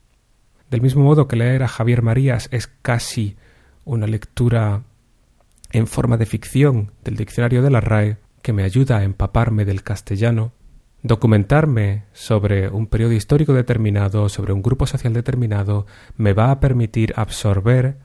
Del 0.72 0.82
mismo 0.82 1.04
modo 1.04 1.28
que 1.28 1.36
leer 1.36 1.64
a 1.64 1.68
Javier 1.68 2.02
Marías 2.02 2.48
es 2.52 2.68
casi 2.68 3.36
una 3.84 4.08
lectura 4.08 4.84
en 5.74 5.86
forma 5.86 6.16
de 6.16 6.26
ficción 6.26 6.94
del 7.04 7.18
diccionario 7.18 7.62
de 7.62 7.70
la 7.70 7.82
RAE 7.82 8.18
que 8.42 8.54
me 8.54 8.64
ayuda 8.64 8.98
a 8.98 9.04
empaparme 9.04 9.66
del 9.66 9.84
castellano, 9.84 10.54
documentarme 11.04 12.06
sobre 12.14 12.70
un 12.70 12.88
periodo 12.88 13.12
histórico 13.12 13.54
determinado, 13.54 14.30
sobre 14.30 14.54
un 14.54 14.62
grupo 14.62 14.88
social 14.88 15.12
determinado, 15.12 15.88
me 16.16 16.32
va 16.32 16.52
a 16.52 16.62
permitir 16.62 17.14
absorber, 17.18 17.98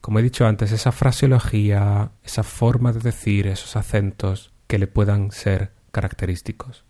como 0.00 0.18
he 0.18 0.22
dicho 0.22 0.44
antes, 0.44 0.72
esa 0.72 0.90
fraseología, 0.90 2.10
esa 2.24 2.42
forma 2.42 2.92
de 2.92 2.98
decir, 2.98 3.46
esos 3.46 3.76
acentos 3.76 4.52
que 4.66 4.80
le 4.80 4.88
puedan 4.88 5.30
ser 5.30 5.70
característicos. 5.92 6.84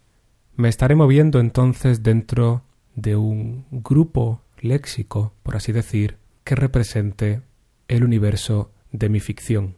Me 0.56 0.70
estaré 0.70 0.94
moviendo 0.94 1.38
entonces 1.38 2.02
dentro 2.02 2.62
de 2.94 3.16
un 3.16 3.66
grupo 3.70 4.42
léxico, 4.62 5.34
por 5.42 5.56
así 5.56 5.72
decir, 5.72 6.16
que 6.44 6.54
represente 6.54 7.42
el 7.88 8.04
universo 8.04 8.72
de 8.92 9.08
mi 9.08 9.20
ficción. 9.20 9.76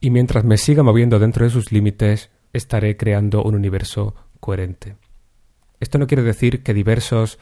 Y 0.00 0.10
mientras 0.10 0.44
me 0.44 0.56
siga 0.56 0.82
moviendo 0.82 1.18
dentro 1.18 1.44
de 1.44 1.50
sus 1.50 1.72
límites, 1.72 2.30
estaré 2.52 2.96
creando 2.96 3.42
un 3.42 3.54
universo 3.54 4.14
coherente. 4.40 4.96
Esto 5.80 5.98
no 5.98 6.06
quiere 6.06 6.22
decir 6.22 6.62
que 6.62 6.74
diversos 6.74 7.38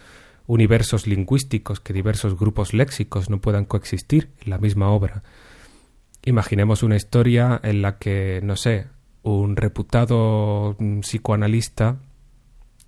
universos 0.47 1.07
lingüísticos, 1.07 1.81
que 1.81 1.93
diversos 1.93 2.39
grupos 2.39 2.75
léxicos 2.75 3.31
no 3.31 3.41
puedan 3.41 3.65
coexistir 3.65 4.31
en 4.41 4.51
la 4.51 4.59
misma 4.59 4.91
obra. 4.91 5.23
Imaginemos 6.25 6.83
una 6.83 6.97
historia 6.97 7.61
en 7.63 7.83
la 7.83 7.99
que, 7.99 8.41
no 8.43 8.57
sé, 8.57 8.87
un 9.23 9.57
reputado 9.57 10.77
psicoanalista 11.01 11.99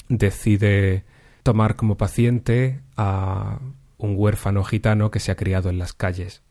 decide 0.09 1.05
tomar 1.43 1.77
como 1.77 1.97
paciente 1.97 2.81
a 2.97 3.61
un 3.99 4.15
huérfano 4.17 4.65
gitano 4.65 5.11
que 5.11 5.21
se 5.21 5.33
ha 5.33 5.37
criado 5.37 5.71
en 5.71 5.79
las 5.79 5.93
calles. 5.93 6.43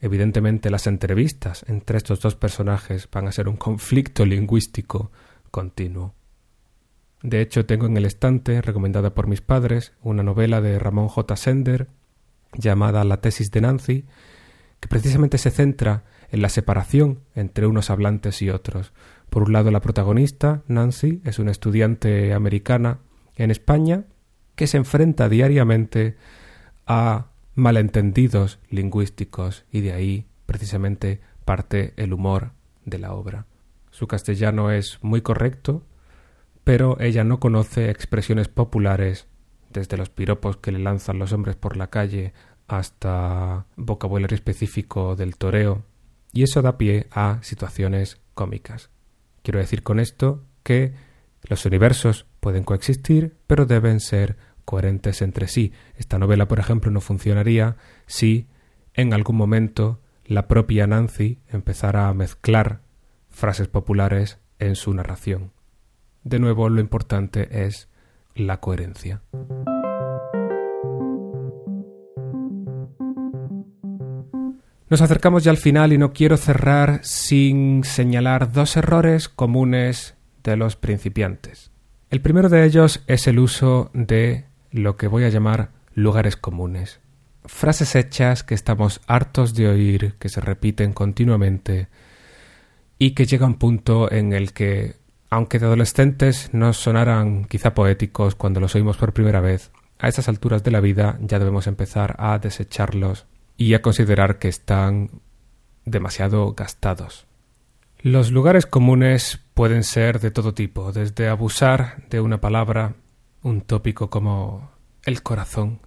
Evidentemente 0.00 0.70
las 0.70 0.86
entrevistas 0.86 1.64
entre 1.68 1.96
estos 1.96 2.20
dos 2.20 2.34
personajes 2.34 3.08
van 3.10 3.26
a 3.26 3.32
ser 3.32 3.48
un 3.48 3.56
conflicto 3.56 4.26
lingüístico 4.26 5.10
continuo. 5.50 6.14
De 7.22 7.40
hecho, 7.40 7.64
tengo 7.64 7.86
en 7.86 7.96
el 7.96 8.04
estante, 8.04 8.60
recomendada 8.60 9.14
por 9.14 9.28
mis 9.28 9.40
padres, 9.40 9.92
una 10.02 10.22
novela 10.22 10.60
de 10.60 10.78
Ramón 10.78 11.08
J. 11.08 11.36
Sender 11.36 11.88
llamada 12.52 13.02
La 13.04 13.22
tesis 13.22 13.50
de 13.50 13.62
Nancy, 13.62 14.04
que 14.78 14.88
precisamente 14.88 15.38
se 15.38 15.50
centra 15.50 16.04
en 16.30 16.42
la 16.42 16.50
separación 16.50 17.20
entre 17.34 17.66
unos 17.66 17.88
hablantes 17.88 18.42
y 18.42 18.50
otros. 18.50 18.92
Por 19.30 19.44
un 19.44 19.52
lado, 19.54 19.70
la 19.70 19.80
protagonista, 19.80 20.62
Nancy, 20.68 21.22
es 21.24 21.38
una 21.38 21.50
estudiante 21.50 22.34
americana 22.34 22.98
en 23.36 23.50
España 23.50 24.04
que 24.54 24.66
se 24.66 24.76
enfrenta 24.76 25.28
diariamente 25.28 26.16
a 26.86 27.26
malentendidos 27.54 28.58
lingüísticos 28.68 29.64
y 29.70 29.80
de 29.80 29.92
ahí 29.92 30.26
precisamente 30.46 31.20
parte 31.44 31.94
el 31.96 32.12
humor 32.12 32.52
de 32.84 32.98
la 32.98 33.12
obra. 33.12 33.46
Su 33.90 34.06
castellano 34.06 34.70
es 34.70 34.98
muy 35.02 35.20
correcto, 35.20 35.84
pero 36.64 36.98
ella 37.00 37.24
no 37.24 37.38
conoce 37.38 37.90
expresiones 37.90 38.48
populares 38.48 39.26
desde 39.70 39.96
los 39.96 40.08
piropos 40.08 40.56
que 40.56 40.72
le 40.72 40.78
lanzan 40.78 41.18
los 41.18 41.32
hombres 41.32 41.56
por 41.56 41.76
la 41.76 41.90
calle 41.90 42.32
hasta 42.66 43.66
vocabulario 43.76 44.34
específico 44.34 45.16
del 45.16 45.36
toreo, 45.36 45.84
y 46.32 46.42
eso 46.42 46.62
da 46.62 46.78
pie 46.78 47.06
a 47.10 47.38
situaciones 47.42 48.20
cómicas. 48.34 48.90
Quiero 49.42 49.60
decir 49.60 49.82
con 49.82 50.00
esto 50.00 50.42
que 50.62 50.94
los 51.42 51.66
universos 51.66 52.26
pueden 52.44 52.64
coexistir, 52.64 53.38
pero 53.46 53.64
deben 53.64 54.00
ser 54.00 54.36
coherentes 54.66 55.22
entre 55.22 55.48
sí. 55.48 55.72
Esta 55.96 56.18
novela, 56.18 56.46
por 56.46 56.58
ejemplo, 56.58 56.90
no 56.90 57.00
funcionaría 57.00 57.76
si 58.04 58.48
en 58.92 59.14
algún 59.14 59.36
momento 59.36 60.02
la 60.26 60.46
propia 60.46 60.86
Nancy 60.86 61.38
empezara 61.48 62.06
a 62.06 62.12
mezclar 62.12 62.82
frases 63.30 63.68
populares 63.68 64.40
en 64.58 64.76
su 64.76 64.92
narración. 64.92 65.52
De 66.22 66.38
nuevo, 66.38 66.68
lo 66.68 66.82
importante 66.82 67.64
es 67.64 67.88
la 68.34 68.60
coherencia. 68.60 69.22
Nos 74.90 75.00
acercamos 75.00 75.44
ya 75.44 75.50
al 75.50 75.56
final 75.56 75.94
y 75.94 75.98
no 75.98 76.12
quiero 76.12 76.36
cerrar 76.36 77.00
sin 77.04 77.84
señalar 77.84 78.52
dos 78.52 78.76
errores 78.76 79.30
comunes 79.30 80.14
de 80.42 80.56
los 80.58 80.76
principiantes. 80.76 81.73
El 82.14 82.20
primero 82.20 82.48
de 82.48 82.64
ellos 82.64 83.02
es 83.08 83.26
el 83.26 83.40
uso 83.40 83.90
de 83.92 84.44
lo 84.70 84.96
que 84.96 85.08
voy 85.08 85.24
a 85.24 85.30
llamar 85.30 85.72
lugares 85.94 86.36
comunes. 86.36 87.00
Frases 87.44 87.96
hechas 87.96 88.44
que 88.44 88.54
estamos 88.54 89.00
hartos 89.08 89.52
de 89.56 89.66
oír, 89.66 90.14
que 90.20 90.28
se 90.28 90.40
repiten 90.40 90.92
continuamente 90.92 91.88
y 93.00 93.14
que 93.14 93.26
llega 93.26 93.46
un 93.46 93.56
punto 93.56 94.12
en 94.12 94.32
el 94.32 94.52
que, 94.52 94.94
aunque 95.28 95.58
de 95.58 95.66
adolescentes 95.66 96.50
no 96.52 96.72
sonaran 96.72 97.46
quizá 97.46 97.74
poéticos 97.74 98.36
cuando 98.36 98.60
los 98.60 98.76
oímos 98.76 98.96
por 98.96 99.12
primera 99.12 99.40
vez, 99.40 99.72
a 99.98 100.06
estas 100.06 100.28
alturas 100.28 100.62
de 100.62 100.70
la 100.70 100.78
vida 100.78 101.18
ya 101.20 101.40
debemos 101.40 101.66
empezar 101.66 102.14
a 102.20 102.38
desecharlos 102.38 103.26
y 103.56 103.74
a 103.74 103.82
considerar 103.82 104.38
que 104.38 104.46
están 104.46 105.10
demasiado 105.84 106.54
gastados. 106.54 107.26
Los 108.04 108.32
lugares 108.32 108.66
comunes 108.66 109.40
pueden 109.54 109.82
ser 109.82 110.20
de 110.20 110.30
todo 110.30 110.52
tipo, 110.52 110.92
desde 110.92 111.26
abusar 111.30 112.06
de 112.10 112.20
una 112.20 112.38
palabra, 112.38 112.96
un 113.40 113.62
tópico 113.62 114.10
como 114.10 114.72
el 115.04 115.22
corazón, 115.22 115.80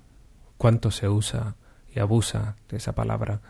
cuánto 0.57 0.89
se 0.89 1.09
usa 1.09 1.57
y 1.93 1.99
abusa 1.99 2.55
de 2.69 2.77
esa 2.77 2.95
palabra. 2.95 3.41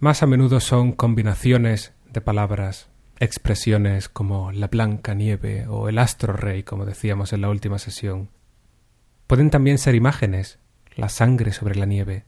Más 0.00 0.22
a 0.22 0.26
menudo 0.26 0.60
son 0.60 0.92
combinaciones 0.92 1.94
de 2.12 2.20
palabras, 2.20 2.90
expresiones 3.18 4.10
como 4.10 4.52
la 4.52 4.66
blanca 4.66 5.14
nieve 5.14 5.66
o 5.66 5.88
el 5.88 6.00
astro 6.00 6.34
rey, 6.34 6.62
como 6.62 6.84
decíamos 6.84 7.32
en 7.32 7.40
la 7.40 7.48
última 7.48 7.78
sesión. 7.78 8.28
Pueden 9.26 9.48
también 9.48 9.78
ser 9.78 9.94
imágenes, 9.94 10.58
la 10.94 11.08
sangre 11.08 11.54
sobre 11.54 11.76
la 11.76 11.86
nieve, 11.86 12.26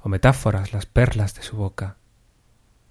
o 0.00 0.08
metáforas, 0.08 0.72
las 0.72 0.84
perlas 0.84 1.36
de 1.36 1.42
su 1.42 1.56
boca. 1.56 1.98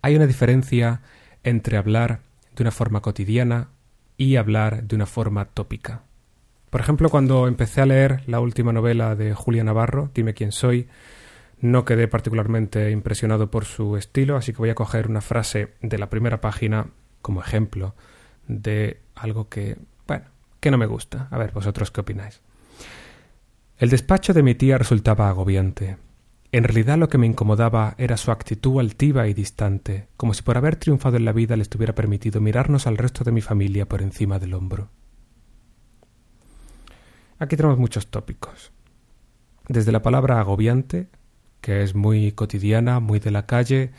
Hay 0.01 0.15
una 0.15 0.27
diferencia 0.27 1.01
entre 1.45 1.77
hablar 1.77 2.19
de 2.55 2.63
una 2.63 2.71
forma 2.71 3.01
cotidiana 3.01 3.69
y 4.17 4.35
hablar 4.35 4.83
de 4.83 4.95
una 4.95 5.05
forma 5.05 5.45
tópica. 5.45 6.03
Por 6.69 6.81
ejemplo, 6.81 7.09
cuando 7.09 7.47
empecé 7.47 7.81
a 7.81 7.85
leer 7.85 8.23
la 8.27 8.41
última 8.41 8.73
novela 8.73 9.15
de 9.15 9.33
Julia 9.33 9.63
Navarro, 9.63 10.11
Dime 10.13 10.33
quién 10.33 10.51
soy, 10.51 10.87
no 11.61 11.85
quedé 11.85 12.07
particularmente 12.07 12.91
impresionado 12.91 13.49
por 13.49 13.65
su 13.65 13.95
estilo, 13.95 14.35
así 14.35 14.51
que 14.51 14.57
voy 14.57 14.69
a 14.69 14.75
coger 14.75 15.07
una 15.07 15.21
frase 15.21 15.73
de 15.81 15.97
la 15.97 16.09
primera 16.09 16.41
página 16.41 16.87
como 17.21 17.41
ejemplo 17.41 17.95
de 18.47 18.99
algo 19.15 19.47
que, 19.47 19.77
bueno, 20.07 20.25
que 20.59 20.71
no 20.71 20.77
me 20.77 20.85
gusta. 20.85 21.27
A 21.31 21.37
ver, 21.37 21.51
vosotros 21.51 21.91
qué 21.91 22.01
opináis. 22.01 22.41
El 23.77 23.89
despacho 23.89 24.33
de 24.33 24.43
mi 24.43 24.55
tía 24.55 24.77
resultaba 24.77 25.29
agobiante. 25.29 25.97
En 26.55 26.63
realidad 26.63 26.97
lo 26.97 27.09
que 27.09 27.17
me 27.17 27.27
incomodaba 27.27 27.95
era 27.97 28.15
su 28.15 28.31
actitud 28.31 28.79
altiva 28.79 29.27
y 29.27 29.33
distante, 29.33 30.07
como 30.15 30.33
si 30.33 30.41
por 30.41 30.55
haber 30.55 30.77
triunfado 30.77 31.17
en 31.17 31.25
la 31.25 31.33
vida 31.33 31.57
le 31.57 31.63
estuviera 31.63 31.93
permitido 31.93 32.39
mirarnos 32.39 32.87
al 32.87 32.95
resto 32.95 33.25
de 33.25 33.33
mi 33.33 33.41
familia 33.41 33.89
por 33.89 34.01
encima 34.01 34.39
del 34.39 34.53
hombro. 34.53 34.89
Aquí 37.39 37.57
tenemos 37.57 37.77
muchos 37.77 38.07
tópicos. 38.07 38.71
Desde 39.67 39.91
la 39.91 40.01
palabra 40.01 40.39
agobiante, 40.39 41.09
que 41.59 41.83
es 41.83 41.93
muy 41.93 42.31
cotidiana, 42.31 43.01
muy 43.01 43.19
de 43.19 43.31
la 43.31 43.45
calle, 43.45 43.91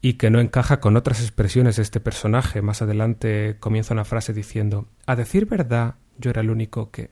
y 0.00 0.14
que 0.14 0.30
no 0.30 0.40
encaja 0.40 0.80
con 0.80 0.96
otras 0.96 1.20
expresiones 1.20 1.76
de 1.76 1.82
este 1.82 2.00
personaje. 2.00 2.62
Más 2.62 2.80
adelante 2.80 3.58
comienza 3.60 3.92
una 3.92 4.06
frase 4.06 4.32
diciendo 4.32 4.88
A 5.04 5.16
decir 5.16 5.44
verdad, 5.44 5.96
yo 6.16 6.30
era 6.30 6.40
el 6.40 6.48
único 6.48 6.90
que 6.90 7.10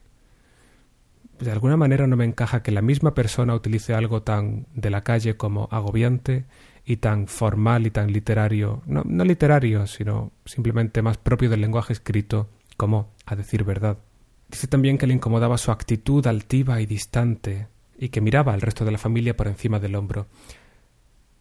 de 1.38 1.50
alguna 1.50 1.76
manera 1.76 2.06
no 2.06 2.16
me 2.16 2.24
encaja 2.24 2.62
que 2.62 2.70
la 2.70 2.82
misma 2.82 3.14
persona 3.14 3.54
utilice 3.54 3.94
algo 3.94 4.22
tan 4.22 4.66
de 4.74 4.90
la 4.90 5.02
calle 5.02 5.36
como 5.36 5.68
agobiante 5.70 6.46
y 6.84 6.96
tan 6.98 7.26
formal 7.26 7.86
y 7.86 7.90
tan 7.90 8.12
literario, 8.12 8.82
no, 8.86 9.02
no 9.04 9.24
literario, 9.24 9.86
sino 9.86 10.32
simplemente 10.44 11.02
más 11.02 11.18
propio 11.18 11.50
del 11.50 11.60
lenguaje 11.60 11.92
escrito 11.92 12.48
como 12.76 13.12
a 13.26 13.36
decir 13.36 13.64
verdad. 13.64 13.98
Dice 14.48 14.68
también 14.68 14.96
que 14.96 15.06
le 15.06 15.14
incomodaba 15.14 15.58
su 15.58 15.72
actitud 15.72 16.26
altiva 16.26 16.80
y 16.80 16.86
distante 16.86 17.66
y 17.98 18.10
que 18.10 18.20
miraba 18.20 18.52
al 18.52 18.60
resto 18.60 18.84
de 18.84 18.92
la 18.92 18.98
familia 18.98 19.36
por 19.36 19.48
encima 19.48 19.80
del 19.80 19.96
hombro. 19.96 20.28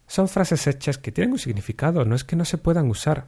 Son 0.07 0.27
frases 0.27 0.65
hechas 0.67 0.97
que 0.97 1.11
tienen 1.11 1.33
un 1.33 1.39
significado, 1.39 2.05
no 2.05 2.15
es 2.15 2.23
que 2.23 2.35
no 2.35 2.45
se 2.45 2.57
puedan 2.57 2.89
usar. 2.89 3.27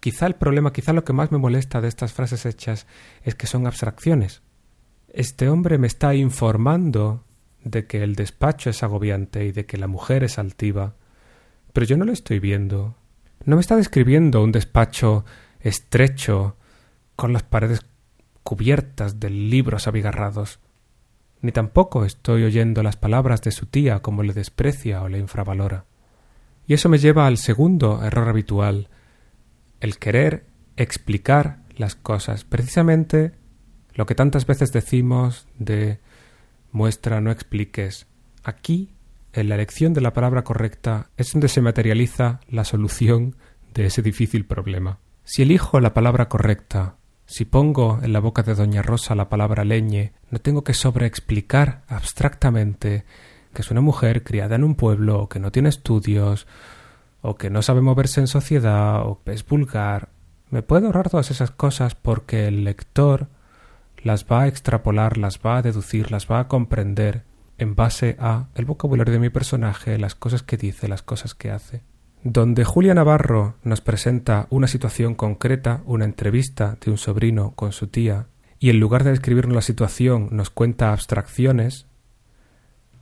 Quizá 0.00 0.26
el 0.26 0.34
problema, 0.34 0.72
quizá 0.72 0.92
lo 0.92 1.04
que 1.04 1.12
más 1.12 1.30
me 1.30 1.38
molesta 1.38 1.80
de 1.80 1.88
estas 1.88 2.12
frases 2.12 2.46
hechas 2.46 2.86
es 3.22 3.34
que 3.34 3.46
son 3.46 3.66
abstracciones, 3.66 4.42
este 5.12 5.48
hombre 5.48 5.78
me 5.78 5.86
está 5.86 6.14
informando 6.14 7.24
de 7.64 7.86
que 7.86 8.02
el 8.02 8.14
despacho 8.14 8.70
es 8.70 8.82
agobiante 8.82 9.44
y 9.44 9.52
de 9.52 9.66
que 9.66 9.76
la 9.76 9.86
mujer 9.86 10.24
es 10.24 10.38
altiva, 10.38 10.94
pero 11.72 11.86
yo 11.86 11.96
no 11.96 12.04
lo 12.04 12.12
estoy 12.12 12.38
viendo. 12.38 12.96
No 13.44 13.56
me 13.56 13.60
está 13.60 13.76
describiendo 13.76 14.42
un 14.42 14.52
despacho 14.52 15.24
estrecho, 15.60 16.56
con 17.16 17.32
las 17.32 17.42
paredes 17.42 17.84
cubiertas 18.42 19.20
de 19.20 19.28
libros 19.28 19.86
abigarrados, 19.86 20.58
ni 21.42 21.52
tampoco 21.52 22.04
estoy 22.04 22.44
oyendo 22.44 22.82
las 22.82 22.96
palabras 22.96 23.42
de 23.42 23.50
su 23.50 23.66
tía 23.66 24.00
como 24.00 24.22
le 24.22 24.32
desprecia 24.32 25.02
o 25.02 25.08
le 25.08 25.18
infravalora. 25.18 25.84
Y 26.66 26.74
eso 26.74 26.88
me 26.88 26.98
lleva 26.98 27.26
al 27.26 27.36
segundo 27.36 28.02
error 28.02 28.28
habitual, 28.28 28.88
el 29.80 29.98
querer 29.98 30.46
explicar 30.76 31.58
las 31.76 31.94
cosas, 31.94 32.44
precisamente 32.44 33.32
lo 33.94 34.06
que 34.06 34.14
tantas 34.14 34.46
veces 34.46 34.72
decimos 34.72 35.46
de 35.58 35.98
muestra, 36.72 37.20
no 37.20 37.30
expliques. 37.30 38.06
Aquí, 38.44 38.94
en 39.32 39.48
la 39.48 39.56
elección 39.56 39.92
de 39.92 40.00
la 40.00 40.12
palabra 40.12 40.44
correcta, 40.44 41.10
es 41.16 41.32
donde 41.32 41.48
se 41.48 41.60
materializa 41.60 42.40
la 42.48 42.64
solución 42.64 43.36
de 43.74 43.86
ese 43.86 44.02
difícil 44.02 44.46
problema. 44.46 44.98
Si 45.24 45.42
elijo 45.42 45.80
la 45.80 45.94
palabra 45.94 46.28
correcta, 46.28 46.96
si 47.26 47.44
pongo 47.44 48.00
en 48.02 48.12
la 48.12 48.20
boca 48.20 48.42
de 48.42 48.54
Doña 48.54 48.82
Rosa 48.82 49.14
la 49.14 49.28
palabra 49.28 49.64
leñe, 49.64 50.12
no 50.30 50.40
tengo 50.40 50.64
que 50.64 50.74
sobreexplicar 50.74 51.82
abstractamente 51.86 53.04
que 53.54 53.62
es 53.62 53.70
una 53.70 53.80
mujer 53.80 54.22
criada 54.22 54.56
en 54.56 54.64
un 54.64 54.74
pueblo, 54.74 55.22
o 55.22 55.28
que 55.28 55.40
no 55.40 55.52
tiene 55.52 55.68
estudios, 55.68 56.46
o 57.20 57.36
que 57.36 57.50
no 57.50 57.62
sabe 57.62 57.80
moverse 57.80 58.20
en 58.20 58.26
sociedad, 58.26 59.02
o 59.02 59.20
es 59.26 59.46
vulgar. 59.46 60.08
Me 60.50 60.62
puedo 60.62 60.86
ahorrar 60.86 61.10
todas 61.10 61.30
esas 61.30 61.50
cosas 61.50 61.94
porque 61.94 62.46
el 62.48 62.64
lector 62.64 63.28
las 64.02 64.24
va 64.24 64.42
a 64.42 64.48
extrapolar, 64.48 65.16
las 65.18 65.38
va 65.38 65.58
a 65.58 65.62
deducir, 65.62 66.10
las 66.10 66.30
va 66.30 66.40
a 66.40 66.48
comprender 66.48 67.24
en 67.58 67.74
base 67.74 68.16
a 68.18 68.48
el 68.54 68.64
vocabulario 68.64 69.12
de 69.12 69.20
mi 69.20 69.30
personaje, 69.30 69.98
las 69.98 70.14
cosas 70.14 70.42
que 70.42 70.56
dice, 70.56 70.88
las 70.88 71.02
cosas 71.02 71.34
que 71.34 71.50
hace. 71.50 71.82
Donde 72.22 72.64
Julia 72.64 72.94
Navarro 72.94 73.56
nos 73.62 73.80
presenta 73.80 74.46
una 74.50 74.66
situación 74.66 75.14
concreta, 75.14 75.82
una 75.84 76.04
entrevista 76.04 76.76
de 76.84 76.90
un 76.90 76.98
sobrino 76.98 77.52
con 77.52 77.72
su 77.72 77.88
tía, 77.88 78.26
y 78.58 78.70
en 78.70 78.80
lugar 78.80 79.04
de 79.04 79.10
describirnos 79.10 79.54
la 79.54 79.62
situación 79.62 80.28
nos 80.32 80.50
cuenta 80.50 80.92
abstracciones, 80.92 81.86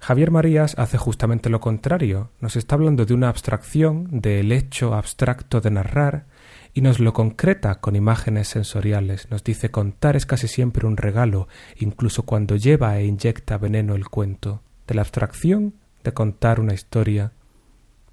Javier 0.01 0.31
Marías 0.31 0.79
hace 0.79 0.97
justamente 0.99 1.51
lo 1.51 1.61
contrario, 1.61 2.31
nos 2.41 2.57
está 2.57 2.77
hablando 2.77 3.05
de 3.05 3.15
una 3.15 3.29
abstracción, 3.29 4.07
del 4.11 4.53
hecho 4.53 4.95
abstracto 4.95 5.61
de 5.61 5.73
narrar, 5.73 6.27
y 6.75 6.81
nos 6.81 7.01
lo 7.01 7.13
concreta 7.13 7.77
con 7.77 7.97
imágenes 7.97 8.49
sensoriales. 8.49 9.31
Nos 9.31 9.45
dice 9.45 9.71
contar 9.71 10.17
es 10.17 10.27
casi 10.27 10.49
siempre 10.49 10.87
un 10.87 10.97
regalo, 10.97 11.49
incluso 11.77 12.25
cuando 12.25 12.57
lleva 12.57 12.99
e 12.99 13.07
inyecta 13.07 13.59
veneno 13.59 13.95
el 13.95 14.09
cuento. 14.09 14.63
De 14.87 14.95
la 14.95 15.03
abstracción 15.03 15.75
de 16.05 16.13
contar 16.13 16.61
una 16.61 16.75
historia 16.75 17.33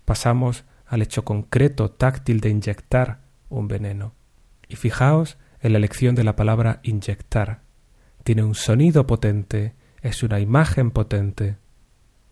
pasamos 0.06 0.66
al 0.88 1.02
hecho 1.02 1.26
concreto, 1.26 1.92
táctil 1.92 2.40
de 2.42 2.50
inyectar 2.50 3.22
un 3.50 3.68
veneno. 3.68 4.14
Y 4.68 4.76
fijaos 4.76 5.38
en 5.62 5.74
la 5.74 5.78
elección 5.78 6.16
de 6.16 6.24
la 6.24 6.36
palabra 6.36 6.80
inyectar. 6.84 7.62
Tiene 8.24 8.44
un 8.44 8.56
sonido 8.56 9.08
potente, 9.08 9.74
es 10.02 10.24
una 10.24 10.40
imagen 10.40 10.92
potente. 10.92 11.58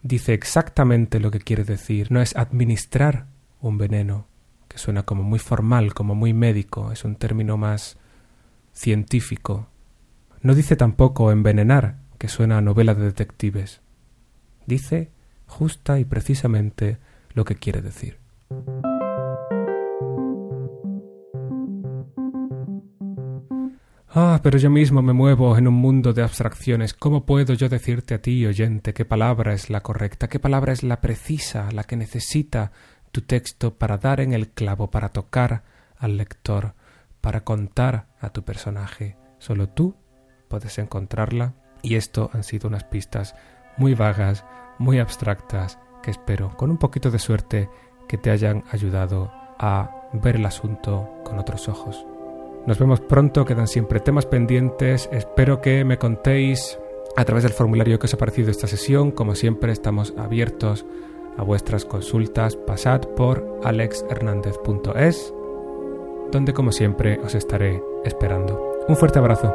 Dice 0.01 0.33
exactamente 0.33 1.19
lo 1.19 1.31
que 1.31 1.39
quiere 1.39 1.63
decir, 1.63 2.11
no 2.11 2.21
es 2.21 2.35
administrar 2.35 3.27
un 3.61 3.77
veneno, 3.77 4.27
que 4.73 4.79
suena 4.79 5.03
como 5.03 5.21
muy 5.21 5.37
formal, 5.37 5.93
como 5.93 6.15
muy 6.15 6.33
médico, 6.33 6.91
es 6.91 7.05
un 7.05 7.15
término 7.15 7.57
más 7.57 7.95
científico. 8.71 9.67
No 10.41 10.55
dice 10.55 10.75
tampoco 10.75 11.31
envenenar, 11.31 11.99
que 12.17 12.27
suena 12.27 12.57
a 12.57 12.61
novela 12.61 12.95
de 12.95 13.03
detectives. 13.03 13.81
Dice 14.65 15.11
justa 15.45 15.99
y 15.99 16.05
precisamente 16.05 16.97
lo 17.35 17.45
que 17.45 17.53
quiere 17.53 17.83
decir. 17.83 18.17
Ah, 24.15 24.39
pero 24.41 24.57
yo 24.57 24.71
mismo 24.71 25.03
me 25.03 25.13
muevo 25.13 25.55
en 25.55 25.67
un 25.67 25.75
mundo 25.75 26.13
de 26.13 26.23
abstracciones. 26.23 26.95
¿Cómo 26.95 27.27
puedo 27.27 27.53
yo 27.53 27.69
decirte 27.69 28.15
a 28.15 28.21
ti, 28.21 28.43
oyente, 28.47 28.95
qué 28.95 29.05
palabra 29.05 29.53
es 29.53 29.69
la 29.69 29.81
correcta, 29.81 30.27
qué 30.29 30.39
palabra 30.39 30.73
es 30.73 30.81
la 30.81 30.99
precisa, 30.99 31.71
la 31.71 31.83
que 31.83 31.95
necesita 31.95 32.71
tu 33.13 33.21
texto 33.21 33.75
para 33.75 33.97
dar 33.97 34.19
en 34.19 34.33
el 34.33 34.49
clavo, 34.49 34.89
para 34.89 35.09
tocar 35.09 35.63
al 35.97 36.17
lector, 36.17 36.73
para 37.21 37.45
contar 37.45 38.07
a 38.19 38.31
tu 38.31 38.43
personaje. 38.43 39.15
Solo 39.37 39.69
tú 39.69 39.95
puedes 40.49 40.79
encontrarla 40.79 41.53
y 41.83 41.95
esto 41.95 42.31
han 42.33 42.43
sido 42.43 42.67
unas 42.67 42.83
pistas 42.83 43.35
muy 43.77 43.93
vagas, 43.93 44.43
muy 44.79 44.99
abstractas, 44.99 45.79
que 46.01 46.09
espero, 46.09 46.57
con 46.57 46.71
un 46.71 46.77
poquito 46.77 47.11
de 47.11 47.19
suerte, 47.19 47.69
que 48.07 48.17
te 48.17 48.31
hayan 48.31 48.63
ayudado 48.71 49.31
a 49.59 50.09
ver 50.11 50.37
el 50.37 50.45
asunto 50.45 51.21
con 51.23 51.37
otros 51.37 51.69
ojos. 51.69 52.05
Nos 52.65 52.79
vemos 52.79 52.99
pronto, 52.99 53.45
quedan 53.45 53.67
siempre 53.67 53.99
temas 53.99 54.25
pendientes, 54.25 55.07
espero 55.11 55.61
que 55.61 55.85
me 55.85 55.99
contéis 55.99 56.79
a 57.15 57.25
través 57.25 57.43
del 57.43 57.53
formulario 57.53 57.99
que 57.99 58.07
os 58.07 58.13
ha 58.13 58.17
parecido 58.17 58.49
esta 58.49 58.67
sesión, 58.67 59.11
como 59.11 59.35
siempre 59.35 59.71
estamos 59.71 60.15
abiertos 60.17 60.85
a 61.37 61.43
vuestras 61.43 61.85
consultas, 61.85 62.55
pasad 62.55 63.01
por 63.15 63.59
alexhernandez.es, 63.63 65.33
donde 66.31 66.53
como 66.53 66.71
siempre 66.71 67.19
os 67.23 67.35
estaré 67.35 67.81
esperando. 68.03 68.73
Un 68.87 68.95
fuerte 68.95 69.19
abrazo. 69.19 69.53